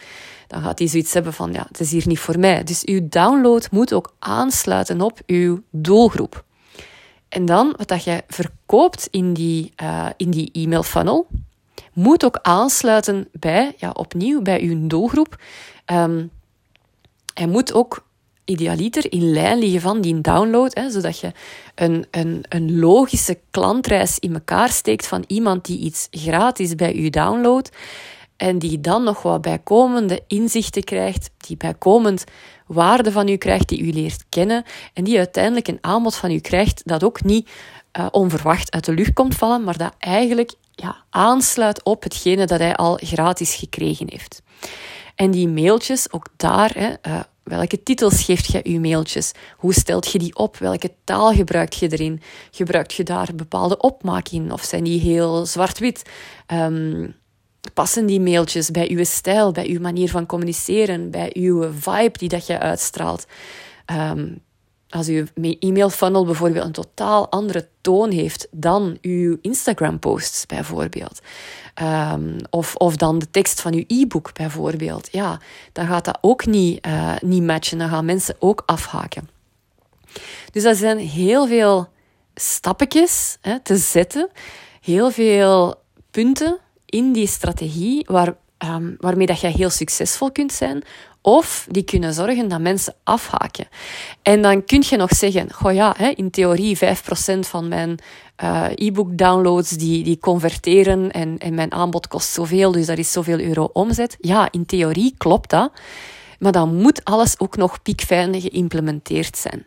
Dan 0.46 0.62
gaat 0.62 0.78
hij 0.78 0.88
zoiets 0.88 1.12
hebben 1.14 1.32
van, 1.32 1.52
ja, 1.52 1.64
het 1.68 1.80
is 1.80 1.90
hier 1.90 2.06
niet 2.06 2.18
voor 2.18 2.38
mij. 2.38 2.64
Dus 2.64 2.84
uw 2.84 3.08
download 3.08 3.68
moet 3.70 3.92
ook 3.92 4.14
aansluiten 4.18 5.00
op 5.00 5.20
uw 5.26 5.62
doelgroep. 5.70 6.44
En 7.28 7.44
dan, 7.44 7.74
wat 7.76 7.88
dat 7.88 8.04
je 8.04 8.22
verkoopt 8.28 9.08
in 9.10 9.32
die, 9.32 9.72
uh, 9.82 10.06
in 10.16 10.30
die 10.30 10.50
e-mail 10.52 10.82
funnel, 10.82 11.26
moet 11.92 12.24
ook 12.24 12.38
aansluiten 12.42 13.28
bij, 13.32 13.74
ja, 13.76 13.90
opnieuw, 13.90 14.42
bij 14.42 14.60
uw 14.62 14.86
doelgroep. 14.86 15.42
Um, 15.86 16.30
hij 17.34 17.46
moet 17.46 17.72
ook 17.72 18.04
idealiter 18.44 19.12
in 19.12 19.32
lijn 19.32 19.58
liggen 19.58 19.80
van 19.80 20.00
die 20.00 20.20
download, 20.20 20.74
hè, 20.74 20.90
zodat 20.90 21.18
je 21.18 21.32
een, 21.74 22.06
een, 22.10 22.44
een 22.48 22.78
logische 22.78 23.38
klantreis 23.50 24.18
in 24.18 24.34
elkaar 24.34 24.68
steekt 24.68 25.06
van 25.06 25.24
iemand 25.26 25.64
die 25.64 25.78
iets 25.78 26.08
gratis 26.10 26.74
bij 26.74 26.94
u 26.94 27.10
downloadt 27.10 27.70
en 28.36 28.58
die 28.58 28.80
dan 28.80 29.02
nog 29.02 29.22
wat 29.22 29.40
bijkomende 29.40 30.22
inzichten 30.26 30.84
krijgt, 30.84 31.30
die 31.36 31.56
bijkomend 31.56 32.24
waarde 32.66 33.12
van 33.12 33.28
u 33.28 33.36
krijgt, 33.36 33.68
die 33.68 33.80
u 33.80 33.92
leert 33.92 34.24
kennen 34.28 34.64
en 34.94 35.04
die 35.04 35.18
uiteindelijk 35.18 35.68
een 35.68 35.78
aanbod 35.80 36.14
van 36.14 36.30
u 36.30 36.38
krijgt 36.38 36.82
dat 36.84 37.04
ook 37.04 37.24
niet 37.24 37.50
uh, 37.98 38.06
onverwacht 38.10 38.72
uit 38.72 38.84
de 38.84 38.92
lucht 38.92 39.12
komt 39.12 39.34
vallen, 39.34 39.64
maar 39.64 39.76
dat 39.76 39.94
eigenlijk 39.98 40.52
ja, 40.70 40.96
aansluit 41.10 41.82
op 41.82 42.02
hetgene 42.02 42.46
dat 42.46 42.58
hij 42.58 42.76
al 42.76 42.98
gratis 43.02 43.54
gekregen 43.54 44.06
heeft. 44.10 44.42
En 45.14 45.30
die 45.30 45.48
mailtjes, 45.48 46.12
ook 46.12 46.26
daar, 46.36 46.70
hè, 46.74 46.88
uh, 47.12 47.20
Welke 47.42 47.82
titels 47.82 48.24
geeft 48.24 48.52
je 48.52 48.60
je 48.64 48.80
mailtjes? 48.80 49.32
Hoe 49.56 49.74
stelt 49.74 50.12
je 50.12 50.18
die 50.18 50.36
op? 50.36 50.56
Welke 50.56 50.90
taal 51.04 51.32
gebruikt 51.32 51.74
je 51.74 51.88
erin? 51.88 52.20
Gebruikt 52.50 52.92
je 52.92 53.02
daar 53.02 53.28
bepaalde 53.34 53.76
opmaak 53.76 54.28
Of 54.50 54.62
zijn 54.62 54.84
die 54.84 55.00
heel 55.00 55.46
zwart-wit? 55.46 56.02
Um, 56.46 57.14
passen 57.74 58.06
die 58.06 58.20
mailtjes 58.20 58.70
bij 58.70 58.90
uw 58.90 59.04
stijl, 59.04 59.52
bij 59.52 59.68
uw 59.68 59.80
manier 59.80 60.10
van 60.10 60.26
communiceren, 60.26 61.10
bij 61.10 61.30
uw 61.34 61.72
vibe 61.72 62.18
die 62.18 62.28
dat 62.28 62.46
je 62.46 62.58
uitstraalt? 62.58 63.26
Um, 63.92 64.42
als 64.92 65.08
uw 65.08 65.24
e-mail 65.58 65.90
funnel 65.90 66.24
bijvoorbeeld 66.24 66.64
een 66.64 66.72
totaal 66.72 67.30
andere 67.30 67.68
toon 67.80 68.10
heeft 68.10 68.48
dan 68.50 68.98
uw 69.00 69.38
Instagram 69.40 69.98
posts 69.98 70.46
bijvoorbeeld. 70.46 71.20
Um, 71.82 72.36
of, 72.50 72.74
of 72.74 72.96
dan 72.96 73.18
de 73.18 73.30
tekst 73.30 73.60
van 73.60 73.74
uw 73.74 73.84
e-book 73.86 74.32
bijvoorbeeld. 74.32 75.08
Ja, 75.12 75.40
dan 75.72 75.86
gaat 75.86 76.04
dat 76.04 76.18
ook 76.20 76.46
niet, 76.46 76.86
uh, 76.86 77.14
niet 77.20 77.42
matchen. 77.42 77.78
Dan 77.78 77.88
gaan 77.88 78.04
mensen 78.04 78.36
ook 78.38 78.62
afhaken. 78.66 79.28
Dus 80.52 80.62
dat 80.62 80.76
zijn 80.76 80.98
heel 80.98 81.46
veel 81.46 81.88
stappetjes 82.34 83.38
hè, 83.40 83.60
te 83.60 83.76
zetten. 83.76 84.28
Heel 84.80 85.10
veel 85.10 85.74
punten 86.10 86.58
in 86.86 87.12
die 87.12 87.26
strategie 87.26 88.06
waar, 88.08 88.34
um, 88.64 88.94
waarmee 88.98 89.26
dat 89.26 89.40
jij 89.40 89.50
heel 89.50 89.70
succesvol 89.70 90.32
kunt 90.32 90.52
zijn 90.52 90.82
of 91.22 91.66
die 91.70 91.82
kunnen 91.82 92.14
zorgen 92.14 92.48
dat 92.48 92.60
mensen 92.60 92.94
afhaken. 93.04 93.68
En 94.22 94.42
dan 94.42 94.64
kun 94.64 94.82
je 94.88 94.96
nog 94.96 95.10
zeggen, 95.10 95.52
goh 95.52 95.74
ja, 95.74 95.96
in 96.14 96.30
theorie 96.30 96.78
5% 96.78 96.80
van 97.38 97.68
mijn 97.68 97.98
uh, 98.42 98.66
e-book 98.74 99.18
downloads 99.18 99.70
die, 99.70 100.04
die 100.04 100.18
converteren 100.18 101.10
en, 101.10 101.38
en 101.38 101.54
mijn 101.54 101.72
aanbod 101.72 102.08
kost 102.08 102.28
zoveel, 102.28 102.72
dus 102.72 102.86
dat 102.86 102.98
is 102.98 103.12
zoveel 103.12 103.38
euro 103.38 103.70
omzet. 103.72 104.16
Ja, 104.20 104.48
in 104.50 104.66
theorie 104.66 105.14
klopt 105.18 105.50
dat. 105.50 105.72
Maar 106.38 106.52
dan 106.52 106.76
moet 106.76 107.04
alles 107.04 107.38
ook 107.38 107.56
nog 107.56 107.82
piekfijn 107.82 108.40
geïmplementeerd 108.40 109.38
zijn. 109.38 109.66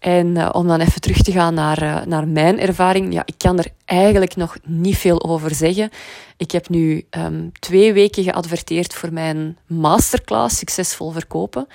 En 0.00 0.26
uh, 0.26 0.48
om 0.52 0.66
dan 0.66 0.80
even 0.80 1.00
terug 1.00 1.22
te 1.22 1.32
gaan 1.32 1.54
naar, 1.54 1.82
uh, 1.82 2.04
naar 2.04 2.28
mijn 2.28 2.60
ervaring. 2.60 3.12
Ja, 3.12 3.22
ik 3.24 3.34
kan 3.36 3.58
er 3.58 3.66
eigenlijk 3.84 4.36
nog 4.36 4.56
niet 4.64 4.96
veel 4.96 5.22
over 5.22 5.54
zeggen. 5.54 5.90
Ik 6.36 6.50
heb 6.50 6.68
nu 6.68 7.06
um, 7.10 7.52
twee 7.58 7.92
weken 7.92 8.22
geadverteerd 8.22 8.94
voor 8.94 9.12
mijn 9.12 9.56
masterclass 9.66 10.58
Succesvol 10.58 11.10
Verkopen. 11.10 11.66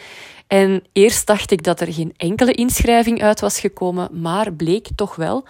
En 0.48 0.84
eerst 0.92 1.28
dacht 1.28 1.52
ik 1.52 1.64
dat 1.64 1.82
er 1.82 1.94
geen 1.94 2.14
enkele 2.18 2.52
inschrijving 2.52 3.22
uit 3.22 3.40
was 3.40 3.60
gekomen, 3.60 4.22
maar 4.22 4.54
bleek 4.54 4.88
toch 4.96 5.16
wel. 5.16 5.44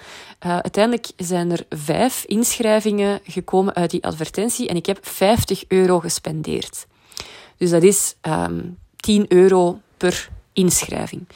Uh, 0.45 0.51
uiteindelijk 0.51 1.07
zijn 1.17 1.51
er 1.51 1.65
vijf 1.69 2.23
inschrijvingen 2.25 3.19
gekomen 3.23 3.73
uit 3.73 3.91
die 3.91 4.03
advertentie 4.03 4.67
en 4.67 4.75
ik 4.75 4.85
heb 4.85 4.97
50 5.01 5.63
euro 5.67 5.99
gespendeerd. 5.99 6.87
Dus 7.57 7.69
dat 7.69 7.83
is 7.83 8.15
um, 8.21 8.31
ehm, 8.31 8.61
10 8.95 9.25
euro 9.27 9.79
per 9.97 10.29
inschrijving. 10.53 11.27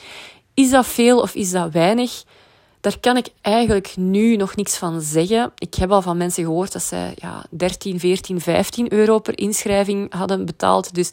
Is 0.60 0.70
dat 0.70 0.88
veel 0.88 1.20
of 1.20 1.36
is 1.36 1.52
dat 1.52 1.72
weinig? 1.72 2.24
Daar 2.82 3.00
kan 3.00 3.18
ik 3.18 3.28
eigenlijk 3.42 3.94
nu 3.98 4.36
nog 4.36 4.56
niks 4.56 4.78
van 4.78 5.02
zeggen. 5.02 5.52
Ik 5.58 5.76
heb 5.76 5.92
al 5.92 6.02
van 6.02 6.18
mensen 6.18 6.44
gehoord 6.44 6.72
dat 6.72 6.84
zij 6.84 7.14
ja, 7.16 7.46
13, 7.50 8.00
14, 8.00 8.42
15 8.42 8.94
euro 8.94 9.20
per 9.20 9.38
inschrijving 9.38 10.14
hadden 10.14 10.46
betaald. 10.46 10.94
Dus 10.94 11.12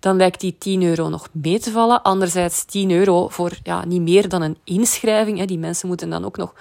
dan 0.00 0.16
lijkt 0.16 0.40
die 0.40 0.56
10 0.58 0.82
euro 0.82 1.08
nog 1.08 1.28
mee 1.32 1.58
te 1.58 1.70
vallen. 1.70 2.02
Anderzijds 2.02 2.64
10 2.64 2.90
euro 2.90 3.28
voor 3.28 3.52
ja, 3.62 3.84
niet 3.84 4.00
meer 4.00 4.28
dan 4.28 4.42
een 4.42 4.58
inschrijving. 4.64 5.38
Hè. 5.38 5.44
Die 5.44 5.58
mensen 5.58 5.88
moeten 5.88 6.10
dan 6.10 6.24
ook 6.24 6.36
nog 6.36 6.54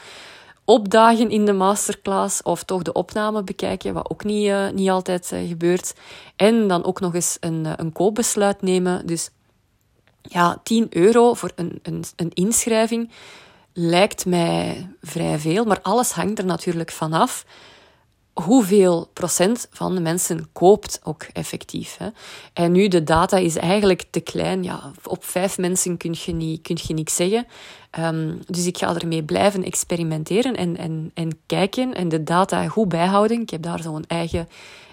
opdagen 0.66 1.30
in 1.30 1.46
de 1.46 1.54
masterclass 1.54 2.44
of 2.44 2.64
toch 2.64 2.82
de 2.82 2.94
opname 2.94 3.44
bekijken, 3.44 3.94
wat 3.94 4.10
ook 4.10 4.24
niet, 4.24 4.48
uh, 4.48 4.70
niet 4.70 4.90
altijd 4.90 5.32
uh, 5.34 5.48
gebeurt. 5.48 5.94
En 6.36 6.68
dan 6.68 6.84
ook 6.84 7.00
nog 7.00 7.16
eens 7.16 7.38
een, 7.40 7.66
uh, 7.66 7.72
een 7.76 7.92
koopbesluit 7.92 8.62
nemen. 8.62 9.06
Dus 9.06 9.30
ja, 10.28 10.60
10 10.64 10.88
euro 10.90 11.34
voor 11.34 11.52
een, 11.56 11.80
een, 11.84 12.04
een 12.16 12.32
inschrijving 12.34 13.12
lijkt 13.74 14.26
mij 14.26 14.90
vrij 15.02 15.40
veel, 15.40 15.66
maar 15.66 15.82
alles 15.82 16.12
hangt 16.12 16.40
er 16.40 16.46
natuurlijk 16.46 16.92
vanaf 16.92 17.46
hoeveel 18.44 19.10
procent 19.14 19.68
van 19.72 19.96
de 19.96 20.02
mensen 20.02 20.50
koopt 20.54 21.00
ook 21.04 21.24
effectief. 21.34 21.98
Hè? 21.98 22.08
En 22.54 22.72
nu, 22.72 22.88
de 22.88 23.04
data 23.04 23.38
is 23.38 23.56
eigenlijk 23.56 24.04
te 24.10 24.20
klein. 24.20 24.64
Ja, 24.64 24.92
op 25.04 25.24
vijf 25.24 25.58
mensen 25.58 25.98
kun 25.98 26.16
je, 26.26 26.32
niet, 26.32 26.62
kun 26.62 26.78
je 26.84 26.94
niks 26.94 27.16
zeggen. 27.16 27.48
Um, 28.00 28.40
dus 28.46 28.66
ik 28.66 28.78
ga 28.78 28.96
ermee 28.96 29.24
blijven 29.24 29.64
experimenteren 29.64 30.56
en, 30.56 30.78
en, 30.78 31.12
en 31.14 31.40
kijken 31.46 31.94
en 31.94 32.10
de 32.10 32.24
data 32.24 32.68
goed 32.68 32.90
bijhouden. 32.90 33.42
Ik 33.42 33.50
heb 33.50 33.62
daar 33.62 33.82
zo'n 33.82 34.06
eigen 34.08 34.48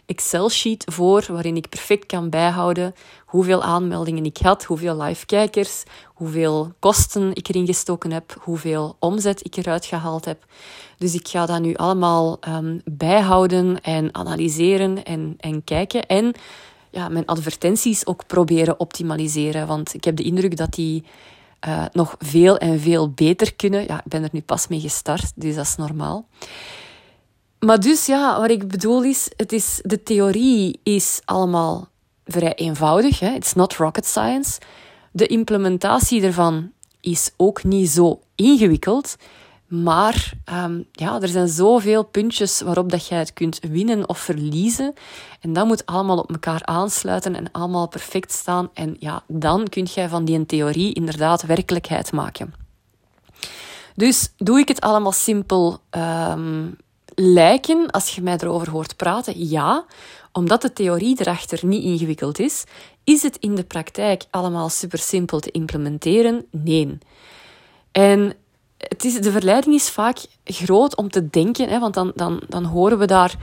Excel-sheet 0.06 0.84
voor, 0.86 1.24
waarin 1.28 1.56
ik 1.56 1.68
perfect 1.68 2.06
kan 2.06 2.30
bijhouden 2.30 2.94
hoeveel 3.24 3.62
aanmeldingen 3.62 4.24
ik 4.24 4.36
had, 4.36 4.64
hoeveel 4.64 5.02
live-kijkers, 5.02 5.82
hoeveel 6.06 6.72
kosten 6.78 7.34
ik 7.34 7.48
erin 7.48 7.66
gestoken 7.66 8.12
heb, 8.12 8.36
hoeveel 8.40 8.96
omzet 8.98 9.44
ik 9.44 9.56
eruit 9.56 9.84
gehaald 9.84 10.24
heb. 10.24 10.44
Dus 10.98 11.14
ik 11.14 11.28
ga 11.28 11.46
dat 11.46 11.60
nu 11.60 11.74
allemaal 11.74 12.38
um, 12.48 12.80
bijhouden 12.84 13.80
en 13.80 14.14
analyseren 14.14 15.04
en, 15.04 15.34
en 15.38 15.64
kijken. 15.64 16.06
En 16.06 16.34
ja, 16.90 17.08
mijn 17.08 17.26
advertenties 17.26 18.06
ook 18.06 18.26
proberen 18.26 18.80
optimaliseren. 18.80 19.66
Want 19.66 19.94
ik 19.94 20.04
heb 20.04 20.16
de 20.16 20.22
indruk 20.22 20.56
dat 20.56 20.72
die 20.72 21.04
uh, 21.68 21.84
nog 21.92 22.14
veel 22.18 22.58
en 22.58 22.80
veel 22.80 23.10
beter 23.10 23.54
kunnen. 23.54 23.86
Ja, 23.86 23.98
ik 23.98 24.10
ben 24.10 24.22
er 24.22 24.28
nu 24.32 24.40
pas 24.40 24.68
mee 24.68 24.80
gestart, 24.80 25.32
dus 25.34 25.54
dat 25.54 25.64
is 25.64 25.76
normaal. 25.76 26.26
Maar 27.64 27.80
dus 27.80 28.06
ja, 28.06 28.40
wat 28.40 28.50
ik 28.50 28.68
bedoel 28.68 29.02
is, 29.02 29.28
het 29.36 29.52
is 29.52 29.80
de 29.82 30.02
theorie 30.02 30.80
is 30.82 31.20
allemaal 31.24 31.88
vrij 32.24 32.54
eenvoudig. 32.54 33.20
Hè? 33.20 33.34
It's 33.34 33.52
not 33.52 33.74
rocket 33.76 34.06
science. 34.06 34.60
De 35.12 35.26
implementatie 35.26 36.22
ervan 36.22 36.70
is 37.00 37.30
ook 37.36 37.64
niet 37.64 37.88
zo 37.88 38.20
ingewikkeld. 38.34 39.16
Maar 39.66 40.32
um, 40.52 40.86
ja, 40.92 41.20
er 41.20 41.28
zijn 41.28 41.48
zoveel 41.48 42.04
puntjes 42.04 42.60
waarop 42.60 42.90
dat 42.90 43.06
jij 43.06 43.18
het 43.18 43.32
kunt 43.32 43.58
winnen 43.70 44.08
of 44.08 44.18
verliezen. 44.18 44.94
En 45.40 45.52
dat 45.52 45.66
moet 45.66 45.86
allemaal 45.86 46.18
op 46.18 46.30
elkaar 46.30 46.64
aansluiten 46.64 47.34
en 47.34 47.52
allemaal 47.52 47.88
perfect 47.88 48.32
staan. 48.32 48.70
En 48.74 48.96
ja, 48.98 49.22
dan 49.26 49.68
kun 49.68 49.84
jij 49.84 50.08
van 50.08 50.24
die 50.24 50.46
theorie 50.46 50.94
inderdaad 50.94 51.42
werkelijkheid 51.42 52.12
maken. 52.12 52.54
Dus 53.94 54.32
doe 54.36 54.58
ik 54.58 54.68
het 54.68 54.80
allemaal 54.80 55.12
simpel 55.12 55.78
ehm, 55.90 56.66
lijken 57.14 57.90
als 57.90 58.14
je 58.14 58.22
mij 58.22 58.36
erover 58.38 58.70
hoort 58.70 58.96
praten? 58.96 59.48
Ja, 59.48 59.84
omdat 60.32 60.62
de 60.62 60.72
theorie 60.72 61.20
erachter 61.20 61.66
niet 61.66 61.84
ingewikkeld 61.84 62.38
is. 62.38 62.64
Is 63.04 63.22
het 63.22 63.36
in 63.36 63.54
de 63.54 63.64
praktijk 63.64 64.24
allemaal 64.30 64.68
super 64.68 64.98
simpel 64.98 65.40
te 65.40 65.50
implementeren? 65.50 66.46
Nee. 66.50 66.98
En 67.92 68.34
het 68.78 69.04
is, 69.04 69.20
de 69.20 69.30
verleiding 69.30 69.74
is 69.74 69.90
vaak 69.90 70.18
groot 70.44 70.96
om 70.96 71.10
te 71.10 71.30
denken, 71.30 71.68
hè, 71.68 71.78
want 71.78 71.94
dan, 71.94 72.12
dan, 72.14 72.42
dan 72.48 72.64
horen 72.64 72.98
we 72.98 73.06
daar 73.06 73.34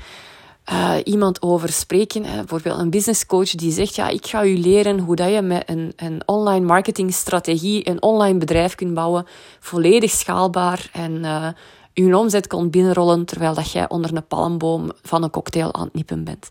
uh, 0.72 0.94
iemand 1.04 1.42
over 1.42 1.70
spreken. 1.70 2.26
Hè, 2.26 2.38
bijvoorbeeld 2.38 2.80
een 2.80 2.90
business 2.90 3.26
coach 3.26 3.50
die 3.50 3.72
zegt, 3.72 3.96
ja, 3.96 4.08
ik 4.08 4.28
ga 4.28 4.46
u 4.46 4.58
leren 4.58 5.00
hoe 5.00 5.16
dat 5.16 5.32
je 5.34 5.42
met 5.42 5.64
een, 5.70 5.94
een 5.96 6.22
online 6.26 6.66
marketingstrategie 6.66 7.90
een 7.90 8.02
online 8.02 8.38
bedrijf 8.38 8.76
kunt 8.76 8.94
bouwen, 8.94 9.26
volledig 9.60 10.12
schaalbaar 10.12 10.90
en 10.94 11.12
uh, 11.12 11.48
uw 11.94 12.18
omzet 12.18 12.48
kon 12.48 12.70
binnenrollen 12.70 13.26
terwijl 13.26 13.54
dat 13.54 13.72
jij 13.72 13.90
onder 13.90 14.16
een 14.16 14.28
palmboom 14.28 14.92
van 15.02 15.24
een 15.24 15.30
cocktail 15.30 15.74
aan 15.74 15.84
het 15.84 15.94
nippen 15.94 16.24
bent. 16.24 16.50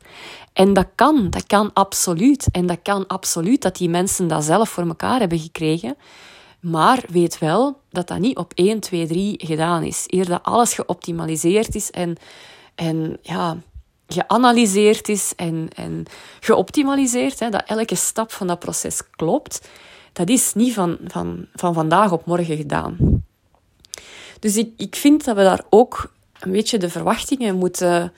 En 0.53 0.73
dat 0.73 0.87
kan, 0.95 1.31
dat 1.31 1.47
kan 1.47 1.71
absoluut. 1.73 2.49
En 2.53 2.67
dat 2.67 2.79
kan 2.83 3.07
absoluut 3.07 3.63
dat 3.63 3.77
die 3.77 3.89
mensen 3.89 4.29
dat 4.29 4.45
zelf 4.45 4.69
voor 4.69 4.87
elkaar 4.87 5.21
hebben 5.21 5.39
gekregen. 5.39 5.97
Maar 6.61 7.05
weet 7.09 7.39
wel 7.39 7.81
dat 7.91 8.09
dat 8.09 8.19
niet 8.19 8.37
op 8.37 8.53
1, 8.55 8.81
2, 8.81 9.07
3 9.07 9.35
gedaan 9.47 9.83
is. 9.83 10.05
Eer 10.07 10.27
dat 10.27 10.43
alles 10.43 10.75
geoptimaliseerd 10.75 11.75
is 11.75 11.91
en, 11.91 12.17
en 12.75 13.19
ja, 13.23 13.57
geanalyseerd 14.07 15.09
is 15.09 15.33
en, 15.37 15.69
en 15.75 16.05
geoptimaliseerd, 16.41 17.39
hè, 17.39 17.49
dat 17.49 17.65
elke 17.67 17.95
stap 17.95 18.33
van 18.33 18.47
dat 18.47 18.59
proces 18.59 19.11
klopt, 19.11 19.69
dat 20.13 20.29
is 20.29 20.55
niet 20.55 20.75
van, 20.75 20.99
van, 21.05 21.47
van 21.55 21.75
vandaag 21.75 22.13
op 22.13 22.27
morgen 22.27 22.57
gedaan. 22.57 22.97
Dus 24.41 24.57
ik, 24.57 24.73
ik 24.77 24.97
vind 24.97 25.25
dat 25.25 25.37
we 25.37 25.43
daar 25.43 25.65
ook 25.71 26.13
een 26.41 26.53
beetje 26.53 26.79
de 26.79 26.91
verwachtingen 26.91 27.57
moeten 27.57 28.13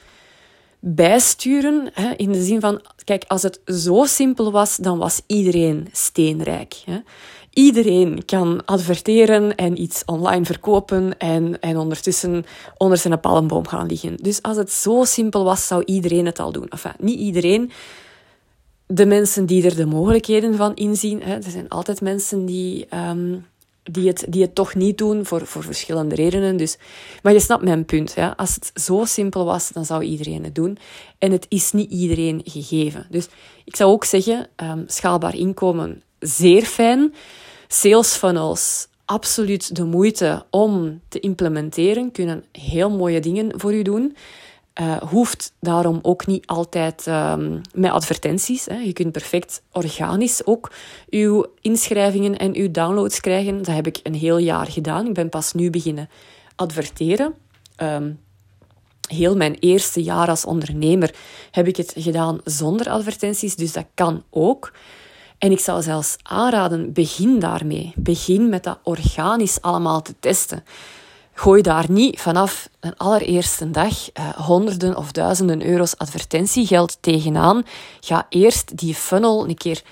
bijsturen. 0.79 1.91
Hè, 1.93 2.11
in 2.17 2.33
de 2.33 2.43
zin 2.43 2.61
van, 2.61 2.81
kijk, 3.05 3.25
als 3.29 3.43
het 3.43 3.61
zo 3.67 4.05
simpel 4.05 4.53
was, 4.53 4.77
dan 4.77 4.99
was 4.99 5.21
iedereen 5.27 5.89
steenrijk. 5.93 6.83
Hè. 6.85 6.99
Iedereen 7.53 8.25
kan 8.25 8.65
adverteren 8.65 9.55
en 9.57 9.81
iets 9.81 10.03
online 10.05 10.45
verkopen 10.45 11.19
en, 11.19 11.61
en 11.61 11.77
ondertussen 11.77 12.45
onder 12.77 12.99
zijn 12.99 13.21
palmboom 13.21 13.67
gaan 13.67 13.87
liggen. 13.87 14.17
Dus 14.17 14.43
als 14.43 14.57
het 14.57 14.71
zo 14.71 15.05
simpel 15.05 15.45
was, 15.45 15.67
zou 15.67 15.83
iedereen 15.85 16.27
het 16.27 16.39
al 16.39 16.53
doen. 16.53 16.69
Enfin, 16.69 16.93
niet 16.99 17.19
iedereen. 17.19 17.71
De 18.87 19.07
mensen 19.07 19.47
die 19.47 19.65
er 19.65 19.77
de 19.77 19.87
mogelijkheden 19.87 20.57
van 20.57 20.75
inzien. 20.75 21.23
Hè, 21.23 21.35
er 21.35 21.51
zijn 21.51 21.69
altijd 21.69 22.01
mensen 22.01 22.45
die, 22.45 22.87
um, 22.95 23.47
die, 23.83 24.09
het, 24.09 24.25
die 24.29 24.43
het 24.43 24.55
toch 24.55 24.75
niet 24.75 24.99
doen 24.99 25.27
voor, 25.27 25.47
voor 25.47 25.63
verschillende 25.63 26.15
redenen. 26.15 26.57
Dus, 26.57 26.79
maar 27.23 27.33
je 27.33 27.41
snapt 27.41 27.65
mijn 27.65 27.85
punt. 27.85 28.13
Ja? 28.17 28.35
Als 28.37 28.55
het 28.55 28.71
zo 28.75 29.05
simpel 29.05 29.45
was, 29.45 29.69
dan 29.69 29.85
zou 29.85 30.03
iedereen 30.03 30.45
het 30.45 30.55
doen. 30.55 30.79
En 31.19 31.33
het 31.33 31.47
is 31.49 31.73
niet 31.73 31.91
iedereen 31.91 32.41
gegeven. 32.45 33.07
Dus 33.11 33.29
ik 33.65 33.77
zou 33.77 33.91
ook 33.91 34.05
zeggen, 34.05 34.49
um, 34.57 34.85
schaalbaar 34.87 35.37
inkomen, 35.37 36.03
zeer 36.19 36.63
fijn. 36.63 37.15
Sales 37.69 38.15
funnels, 38.15 38.89
absoluut 39.05 39.77
de 39.77 39.85
moeite 39.85 40.45
om 40.51 41.01
te 41.09 41.21
implementeren, 41.21 42.13
kunnen 42.13 42.45
heel 42.53 42.91
mooie 42.91 43.21
dingen 43.21 43.61
voor 43.61 43.75
u 43.75 43.83
doen. 43.83 44.17
Uh, 44.81 44.97
hoeft 44.97 45.53
daarom 45.61 45.99
ook 46.03 46.27
niet 46.27 46.47
altijd 46.47 47.07
um, 47.07 47.61
met 47.75 47.91
advertenties. 47.91 48.67
Hè. 48.67 48.77
Je 48.77 48.93
kunt 48.93 49.13
perfect 49.13 49.63
organisch 49.73 50.47
ook 50.47 50.73
uw 51.11 51.47
inschrijvingen 51.61 52.37
en 52.37 52.57
uw 52.57 52.71
downloads 52.71 53.21
krijgen. 53.21 53.57
Dat 53.57 53.75
heb 53.75 53.87
ik 53.87 54.01
een 54.03 54.15
heel 54.15 54.39
jaar 54.39 54.67
gedaan. 54.67 55.07
Ik 55.07 55.15
ben 55.15 55.29
pas 55.29 55.53
nu 55.53 55.71
beginnen 55.71 56.09
adverteren. 56.57 57.35
Um, 57.77 58.19
heel 59.09 59.37
mijn 59.37 59.55
eerste 59.55 60.03
jaar 60.03 60.29
als 60.29 60.45
ondernemer 60.45 61.15
heb 61.51 61.67
ik 61.67 61.77
het 61.77 61.93
gedaan 61.97 62.41
zonder 62.45 62.89
advertenties, 62.89 63.57
dus 63.57 63.73
dat 63.73 63.87
kan 63.95 64.23
ook. 64.31 64.73
En 65.39 65.51
ik 65.51 65.61
zou 65.61 65.83
zelfs 65.83 66.17
aanraden, 66.23 66.93
begin 66.93 67.39
daarmee. 67.39 67.93
Begin 67.97 68.49
met 68.49 68.65
dat 68.65 68.79
organisch 68.83 69.61
allemaal 69.61 70.03
te 70.03 70.15
testen. 70.21 70.65
Gooi 71.35 71.63
daar 71.63 71.85
niet 71.89 72.21
vanaf 72.21 72.69
een 72.81 72.97
allereerste 72.97 73.71
dag 73.71 74.11
eh, 74.13 74.29
honderden 74.29 74.97
of 74.97 75.13
duizenden 75.13 75.67
euro's 75.67 75.97
advertentiegeld 75.97 76.99
tegenaan. 77.01 77.65
Ga 78.01 78.27
eerst 78.29 78.79
die 78.79 78.95
funnel 78.95 79.49
een 79.49 79.57
keer 79.57 79.83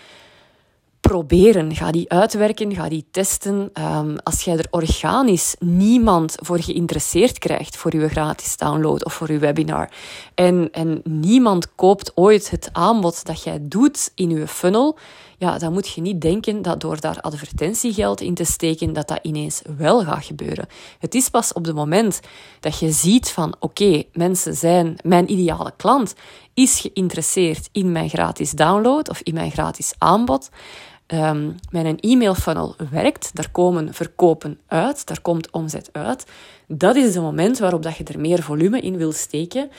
proberen. 1.00 1.74
Ga 1.74 1.90
die 1.90 2.10
uitwerken, 2.10 2.74
ga 2.74 2.88
die 2.88 3.04
testen. 3.10 3.70
Um, 3.74 4.16
als 4.22 4.42
jij 4.42 4.56
er 4.56 4.66
organisch 4.70 5.54
niemand 5.58 6.34
voor 6.42 6.62
geïnteresseerd 6.62 7.38
krijgt 7.38 7.76
voor 7.76 7.96
je 7.96 8.08
gratis 8.08 8.56
download 8.56 9.04
of 9.04 9.12
voor 9.12 9.32
je 9.32 9.38
webinar 9.38 9.90
en, 10.34 10.68
en 10.72 11.00
niemand 11.04 11.74
koopt 11.74 12.12
ooit 12.14 12.50
het 12.50 12.68
aanbod 12.72 13.26
dat 13.26 13.42
jij 13.42 13.58
doet 13.62 14.12
in 14.14 14.30
je 14.30 14.46
funnel, 14.46 14.98
ja, 15.40 15.58
dan 15.58 15.72
moet 15.72 15.88
je 15.88 16.00
niet 16.00 16.20
denken 16.20 16.62
dat 16.62 16.80
door 16.80 17.00
daar 17.00 17.20
advertentiegeld 17.20 18.20
in 18.20 18.34
te 18.34 18.44
steken, 18.44 18.92
dat 18.92 19.08
dat 19.08 19.18
ineens 19.22 19.62
wel 19.76 20.04
gaat 20.04 20.24
gebeuren. 20.24 20.66
Het 20.98 21.14
is 21.14 21.28
pas 21.28 21.52
op 21.52 21.64
het 21.64 21.74
moment 21.74 22.20
dat 22.60 22.78
je 22.78 22.90
ziet 22.90 23.30
van, 23.30 23.54
oké, 23.58 24.02
mensen 24.12 24.54
zijn, 24.54 24.96
mijn 25.02 25.30
ideale 25.30 25.72
klant 25.76 26.14
is 26.54 26.80
geïnteresseerd 26.80 27.68
in 27.72 27.92
mijn 27.92 28.08
gratis 28.08 28.50
download 28.50 29.08
of 29.08 29.20
in 29.20 29.34
mijn 29.34 29.50
gratis 29.50 29.94
aanbod, 29.98 30.48
um, 31.06 31.54
mijn 31.70 32.00
e-mail 32.00 32.34
funnel 32.34 32.74
werkt, 32.90 33.30
daar 33.34 33.50
komen 33.50 33.94
verkopen 33.94 34.58
uit, 34.66 35.06
daar 35.06 35.20
komt 35.20 35.50
omzet 35.50 35.88
uit. 35.92 36.26
Dat 36.66 36.96
is 36.96 37.14
het 37.14 37.22
moment 37.22 37.58
waarop 37.58 37.82
dat 37.82 37.96
je 37.96 38.04
er 38.04 38.20
meer 38.20 38.42
volume 38.42 38.80
in 38.80 38.96
wil 38.96 39.12
steken 39.12 39.70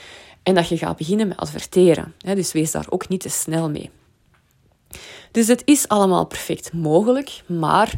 en 0.42 0.54
dat 0.54 0.68
je 0.68 0.78
gaat 0.78 0.96
beginnen 0.96 1.28
met 1.28 1.36
adverteren. 1.36 2.14
Dus 2.18 2.52
wees 2.52 2.70
daar 2.70 2.86
ook 2.88 3.08
niet 3.08 3.20
te 3.20 3.28
snel 3.28 3.70
mee. 3.70 3.90
Dus 5.30 5.46
het 5.46 5.62
is 5.64 5.88
allemaal 5.88 6.24
perfect 6.24 6.72
mogelijk, 6.72 7.42
maar 7.46 7.94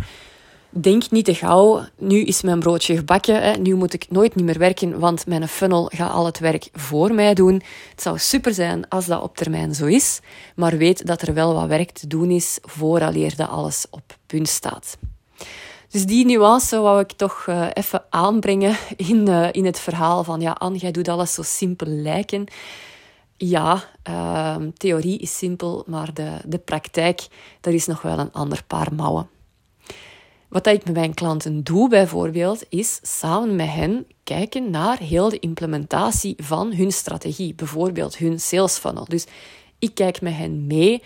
denk 0.71 1.11
niet 1.11 1.25
te 1.25 1.35
gauw, 1.35 1.85
nu 1.99 2.21
is 2.21 2.43
mijn 2.43 2.61
broodje 2.61 2.97
gebakken, 2.97 3.43
hè, 3.43 3.53
nu 3.53 3.75
moet 3.75 3.93
ik 3.93 4.07
nooit 4.11 4.35
niet 4.35 4.45
meer 4.45 4.59
werken, 4.59 4.99
want 4.99 5.27
mijn 5.27 5.49
funnel 5.49 5.91
gaat 5.95 6.13
al 6.13 6.27
het 6.27 6.39
werk 6.39 6.69
voor 6.73 7.15
mij 7.15 7.35
doen. 7.35 7.55
Het 7.91 8.03
zou 8.03 8.19
super 8.19 8.55
zijn 8.55 8.89
als 8.89 9.07
dat 9.07 9.23
op 9.23 9.37
termijn 9.37 9.75
zo 9.75 9.87
is, 9.87 10.21
maar 10.57 10.77
weet 10.77 11.07
dat 11.07 11.23
er 11.23 11.35
wel 11.35 11.55
wat 11.55 11.67
werk 11.67 11.91
te 11.91 12.07
doen 12.07 12.31
is 12.31 12.59
vooraleer 12.63 13.37
dat 13.37 13.49
alles 13.49 13.87
op 13.91 14.17
punt 14.27 14.49
staat. 14.49 14.97
Dus 15.95 16.07
die 16.07 16.25
nuance 16.25 16.81
wou 16.81 17.01
ik 17.01 17.13
toch 17.13 17.47
uh, 17.49 17.67
even 17.73 18.03
aanbrengen 18.11 18.77
in, 18.97 19.29
uh, 19.29 19.49
in 19.53 19.65
het 19.65 19.79
verhaal 19.79 20.25
van 20.25 20.41
ja, 20.41 20.51
Anne, 20.51 20.79
jij 20.79 20.91
doet 20.91 21.09
alles 21.09 21.35
zo 21.35 21.43
simpel 21.43 21.87
lijken. 21.87 22.47
Ja, 23.37 23.85
uh, 24.09 24.57
theorie 24.77 25.19
is 25.19 25.39
simpel, 25.39 25.85
maar 25.87 26.15
de, 26.15 26.39
de 26.47 26.59
praktijk, 26.59 27.27
daar 27.61 27.73
is 27.73 27.87
nog 27.87 28.03
wel 28.03 28.19
een 28.19 28.33
ander 28.33 28.65
paar 28.67 28.95
mouwen. 28.95 29.29
Wat 30.49 30.67
ik 30.67 30.85
met 30.85 30.95
mijn 30.95 31.15
klanten 31.15 31.65
doe 31.65 31.89
bijvoorbeeld, 31.89 32.65
is 32.69 32.99
samen 33.03 33.57
met 33.57 33.69
hen 33.69 34.07
kijken 34.25 34.71
naar 34.71 34.99
heel 34.99 35.29
de 35.29 35.39
implementatie 35.39 36.35
van 36.43 36.73
hun 36.73 36.93
strategie. 36.93 37.55
Bijvoorbeeld 37.55 38.17
hun 38.17 38.41
sales 38.41 38.79
funnel. 38.79 39.05
Dus 39.05 39.27
ik 39.79 39.95
kijk 39.95 40.21
met 40.21 40.35
hen 40.37 40.67
mee 40.67 41.03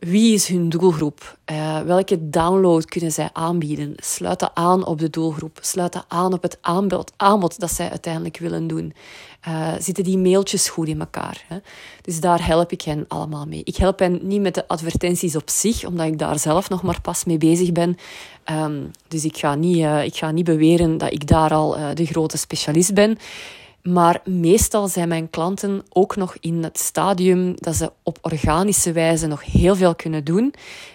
wie 0.00 0.34
is 0.34 0.48
hun 0.48 0.68
doelgroep? 0.68 1.38
Uh, 1.50 1.80
welke 1.80 2.30
download 2.30 2.84
kunnen 2.84 3.12
zij 3.12 3.30
aanbieden? 3.32 3.94
Sluit 3.96 4.38
dat 4.38 4.50
aan 4.54 4.86
op 4.86 4.98
de 4.98 5.10
doelgroep. 5.10 5.58
Sluit 5.60 5.92
dat 5.92 6.04
aan 6.08 6.32
op 6.32 6.42
het 6.42 6.58
aanbod, 6.60 7.12
aanbod 7.16 7.60
dat 7.60 7.72
zij 7.72 7.90
uiteindelijk 7.90 8.38
willen 8.38 8.66
doen. 8.66 8.94
Uh, 9.48 9.72
zitten 9.78 10.04
die 10.04 10.18
mailtjes 10.18 10.68
goed 10.68 10.88
in 10.88 11.00
elkaar? 11.00 11.44
Hè? 11.46 11.56
Dus 12.02 12.20
daar 12.20 12.46
help 12.46 12.72
ik 12.72 12.82
hen 12.82 13.04
allemaal 13.08 13.46
mee. 13.46 13.60
Ik 13.64 13.76
help 13.76 13.98
hen 13.98 14.18
niet 14.22 14.40
met 14.40 14.54
de 14.54 14.68
advertenties 14.68 15.36
op 15.36 15.50
zich, 15.50 15.84
omdat 15.84 16.06
ik 16.06 16.18
daar 16.18 16.38
zelf 16.38 16.68
nog 16.68 16.82
maar 16.82 17.00
pas 17.00 17.24
mee 17.24 17.38
bezig 17.38 17.72
ben. 17.72 17.96
Um, 18.50 18.90
dus 19.08 19.24
ik 19.24 19.36
ga, 19.36 19.54
niet, 19.54 19.76
uh, 19.76 20.04
ik 20.04 20.16
ga 20.16 20.30
niet 20.30 20.44
beweren 20.44 20.98
dat 20.98 21.12
ik 21.12 21.26
daar 21.26 21.54
al 21.54 21.94
de 21.94 22.06
grote 22.06 22.38
specialist 22.38 22.94
ben. 22.94 23.18
Maar 23.82 24.20
meestal 24.24 24.88
zijn 24.88 25.08
mijn 25.08 25.30
klanten 25.30 25.82
ook 25.88 26.16
nog 26.16 26.36
in 26.40 26.62
het 26.62 26.78
stadium 26.78 27.54
dat 27.56 27.74
ze 27.74 27.92
op 28.02 28.18
organische 28.20 28.92
wijze 28.92 29.26
nog 29.26 29.44
heel 29.44 29.76
veel 29.76 29.94
kunnen 29.94 30.24
doen. 30.24 30.54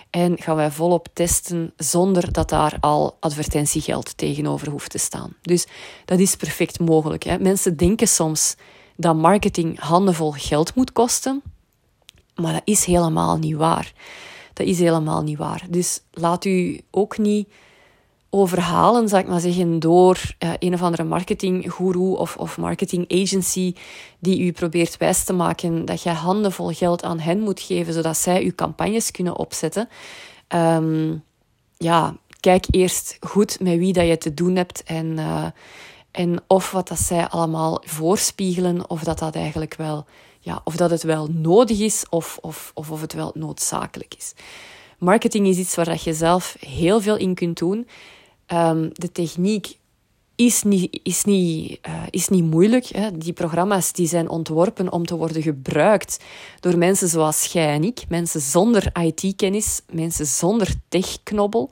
En 0.10 0.42
gaan 0.42 0.56
wij 0.56 0.72
volop 0.72 1.08
testen 1.14 1.74
zonder 1.78 2.32
dat 2.32 2.50
daar 2.50 2.78
al 2.80 3.18
advertentiegeld 3.20 4.18
tegenover 4.18 4.70
hoeft 4.70 4.90
te 4.90 4.98
staan. 4.98 5.36
Dus 5.42 5.68
dat 6.06 6.20
is 6.20 6.36
perfect 6.36 6.80
mogelijk. 6.80 7.24
Hè. 7.24 7.40
Mensen 7.40 7.78
denken 7.78 8.08
soms 8.08 8.56
dat 8.96 9.16
marketing 9.16 9.80
handenvol 9.80 10.32
geld 10.32 10.76
moet 10.76 10.92
kosten. 10.92 11.42
Maar 12.36 12.54
dat 12.54 12.62
is 12.66 12.86
helemaal 12.86 13.38
niet 13.38 13.56
waar. 13.56 13.94
Dat 14.54 14.68
is 14.68 14.80
helemaal 14.80 15.24
niet 15.24 15.38
waar. 15.38 15.66
Dus 15.70 16.02
laat 16.12 16.46
u 16.46 16.82
ook 16.92 17.18
niet 17.18 17.50
overhalen, 18.36 19.10
zal 19.10 19.20
ik 19.20 19.28
maar 19.28 19.40
zeggen, 19.40 19.80
door 19.80 20.22
uh, 20.40 20.50
een 20.60 20.74
of 20.74 20.82
andere 20.82 21.04
marketinggoeroe 21.04 22.18
of, 22.18 22.38
of 22.38 22.58
marketing 22.58 23.12
agency 23.12 23.74
die 24.20 24.40
u 24.40 24.52
probeert 24.52 24.98
wijs 24.98 25.24
te 25.24 25.34
maken 25.34 25.86
dat 25.86 26.02
jij 26.02 26.14
handenvol 26.14 26.70
geld 26.70 27.04
aan 27.04 27.20
hen 27.20 27.40
moet 27.40 27.60
geven, 27.60 27.94
zodat 27.94 28.18
zij 28.18 28.44
uw 28.44 28.52
campagnes 28.56 29.12
kunnen 29.12 29.38
opzetten. 29.38 29.90
Um, 30.56 31.24
ja, 31.78 32.16
kijk 32.40 32.66
eerst 32.70 33.18
goed 33.20 33.60
met 33.60 33.78
wie 33.78 33.94
dat 33.94 34.08
je 34.08 34.18
te 34.18 34.34
doen 34.34 34.56
hebt 34.56 34.84
en, 34.84 35.20
en 36.12 36.44
of 36.48 36.72
wat 36.72 36.88
dat 36.88 37.00
zij 37.00 37.28
allemaal 37.28 37.82
voorspiegelen, 37.86 38.90
of 38.90 39.04
dat 39.04 39.20
dat 39.20 39.36
eigenlijk 39.36 39.76
wel, 39.76 40.06
ja, 40.40 40.62
of 40.64 40.76
dat 40.76 40.90
het 40.90 41.04
wel 41.04 41.28
nodig 41.32 41.80
is 41.80 42.06
of, 42.10 42.38
of, 42.42 42.72
of 42.74 42.92
of 42.92 43.02
het 43.02 43.14
wel 43.14 43.32
noodzakelijk 43.34 44.14
is. 44.18 44.34
Marketing 44.98 45.48
is 45.48 45.58
iets 45.58 45.76
waar 45.76 45.86
dat 45.86 46.04
je 46.04 46.14
zelf 46.14 46.58
heel 46.60 47.02
veel 47.02 47.18
in 47.18 47.34
kunt 47.34 47.58
doen. 47.58 47.88
Um, 48.54 48.90
de 48.94 49.12
techniek 49.12 49.78
is 50.36 50.64
niet, 50.64 51.00
is 51.04 51.24
niet, 51.24 51.80
uh, 51.88 52.04
is 52.10 52.28
niet 52.28 52.44
moeilijk. 52.44 52.86
Hè. 52.86 53.18
Die 53.18 53.34
programma's 53.34 53.92
die 53.92 54.08
zijn 54.08 54.30
ontworpen 54.30 54.92
om 54.92 55.06
te 55.06 55.16
worden 55.16 55.42
gebruikt 55.42 56.24
door 56.60 56.78
mensen 56.78 57.08
zoals 57.08 57.46
jij 57.46 57.74
en 57.74 57.84
ik. 57.84 58.04
Mensen 58.10 58.42
zonder 58.42 58.92
IT-kennis, 59.02 59.82
mensen 59.92 60.26
zonder 60.26 60.74
techknobbel. 60.90 61.72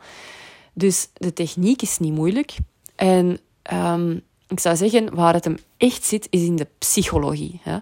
Dus 0.74 1.10
de 1.14 1.34
techniek 1.34 1.82
is 1.82 2.00
niet 2.00 2.14
moeilijk. 2.14 2.56
En 2.96 3.40
um, 3.74 4.22
ik 4.48 4.60
zou 4.60 4.76
zeggen, 4.76 5.16
waar 5.16 5.34
het 5.34 5.44
hem 5.44 5.58
echt 5.78 6.04
zit, 6.04 6.28
is 6.30 6.42
in 6.42 6.56
de 6.56 6.68
psychologie. 6.78 7.60
Hè. 7.64 7.78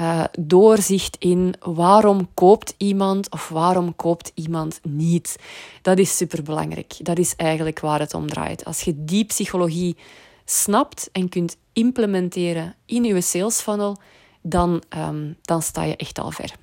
Uh, 0.00 0.24
doorzicht 0.38 1.16
in 1.18 1.54
waarom 1.60 2.28
koopt 2.34 2.74
iemand 2.76 3.30
of 3.30 3.48
waarom 3.48 3.96
koopt 3.96 4.32
iemand 4.34 4.80
niet. 4.82 5.38
Dat 5.82 5.98
is 5.98 6.16
superbelangrijk. 6.16 6.94
Dat 6.98 7.18
is 7.18 7.36
eigenlijk 7.36 7.80
waar 7.80 7.98
het 7.98 8.14
om 8.14 8.26
draait. 8.28 8.64
Als 8.64 8.80
je 8.80 9.04
die 9.04 9.24
psychologie 9.24 9.96
snapt 10.44 11.08
en 11.12 11.28
kunt 11.28 11.56
implementeren 11.72 12.74
in 12.86 13.04
je 13.04 13.20
sales 13.20 13.60
funnel, 13.60 13.96
dan, 14.42 14.82
um, 14.96 15.36
dan 15.42 15.62
sta 15.62 15.82
je 15.82 15.96
echt 15.96 16.18
al 16.18 16.30
ver. 16.30 16.54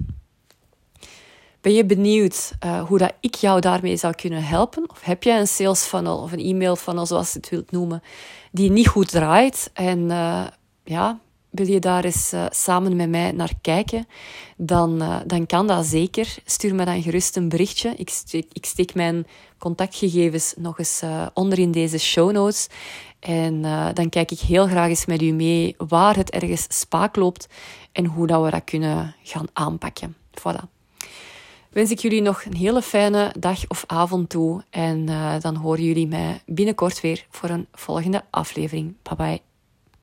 Ben 1.61 1.73
je 1.73 1.85
benieuwd 1.85 2.51
uh, 2.65 2.83
hoe 2.83 2.97
dat 2.97 3.13
ik 3.19 3.35
jou 3.35 3.59
daarmee 3.59 3.97
zou 3.97 4.13
kunnen 4.13 4.43
helpen? 4.43 4.89
Of 4.89 5.01
heb 5.01 5.23
jij 5.23 5.39
een 5.39 5.47
sales 5.47 5.83
funnel 5.83 6.17
of 6.17 6.31
een 6.31 6.39
e-mail 6.39 6.75
funnel, 6.75 7.05
zoals 7.05 7.33
je 7.33 7.39
het 7.39 7.49
wilt 7.49 7.71
noemen, 7.71 8.03
die 8.51 8.71
niet 8.71 8.87
goed 8.87 9.09
draait 9.09 9.69
en 9.73 9.99
uh, 9.99 10.47
ja, 10.83 11.19
wil 11.49 11.67
je 11.67 11.79
daar 11.79 12.03
eens 12.03 12.33
uh, 12.33 12.45
samen 12.49 12.95
met 12.95 13.09
mij 13.09 13.31
naar 13.31 13.53
kijken, 13.61 14.07
dan, 14.57 15.01
uh, 15.01 15.17
dan 15.25 15.45
kan 15.45 15.67
dat 15.67 15.85
zeker. 15.85 16.35
Stuur 16.45 16.75
me 16.75 16.85
dan 16.85 17.01
gerust 17.01 17.35
een 17.35 17.49
berichtje. 17.49 17.93
Ik 17.97 18.09
steek, 18.09 18.47
ik 18.53 18.93
mijn 18.93 19.27
contactgegevens 19.57 20.53
nog 20.57 20.79
eens 20.79 21.01
uh, 21.03 21.25
onder 21.33 21.59
in 21.59 21.71
deze 21.71 21.97
show 21.97 22.31
notes. 22.31 22.67
En 23.19 23.61
dan 23.93 24.09
kijk 24.09 24.31
ik 24.31 24.39
heel 24.39 24.67
graag 24.67 24.89
eens 24.89 25.05
met 25.05 25.21
u 25.21 25.31
mee 25.31 25.75
waar 25.77 26.15
het 26.15 26.29
ergens 26.29 26.65
spaak 26.69 27.15
loopt 27.15 27.47
en 27.91 28.05
hoe 28.05 28.27
dat 28.27 28.43
we 28.43 28.51
dat 28.51 28.63
kunnen 28.63 29.15
gaan 29.23 29.47
aanpakken. 29.53 30.15
Voilà. 30.39 30.63
Wens 31.69 31.91
ik 31.91 31.99
jullie 31.99 32.21
nog 32.21 32.43
een 32.43 32.55
hele 32.55 32.81
fijne 32.81 33.33
dag 33.39 33.67
of 33.67 33.83
avond 33.87 34.29
toe. 34.29 34.63
En 34.69 35.05
dan 35.39 35.55
horen 35.55 35.83
jullie 35.83 36.07
mij 36.07 36.41
binnenkort 36.45 37.01
weer 37.01 37.25
voor 37.29 37.49
een 37.49 37.67
volgende 37.71 38.23
aflevering. 38.29 38.95
Bye 39.03 39.15
bye. 39.15 39.48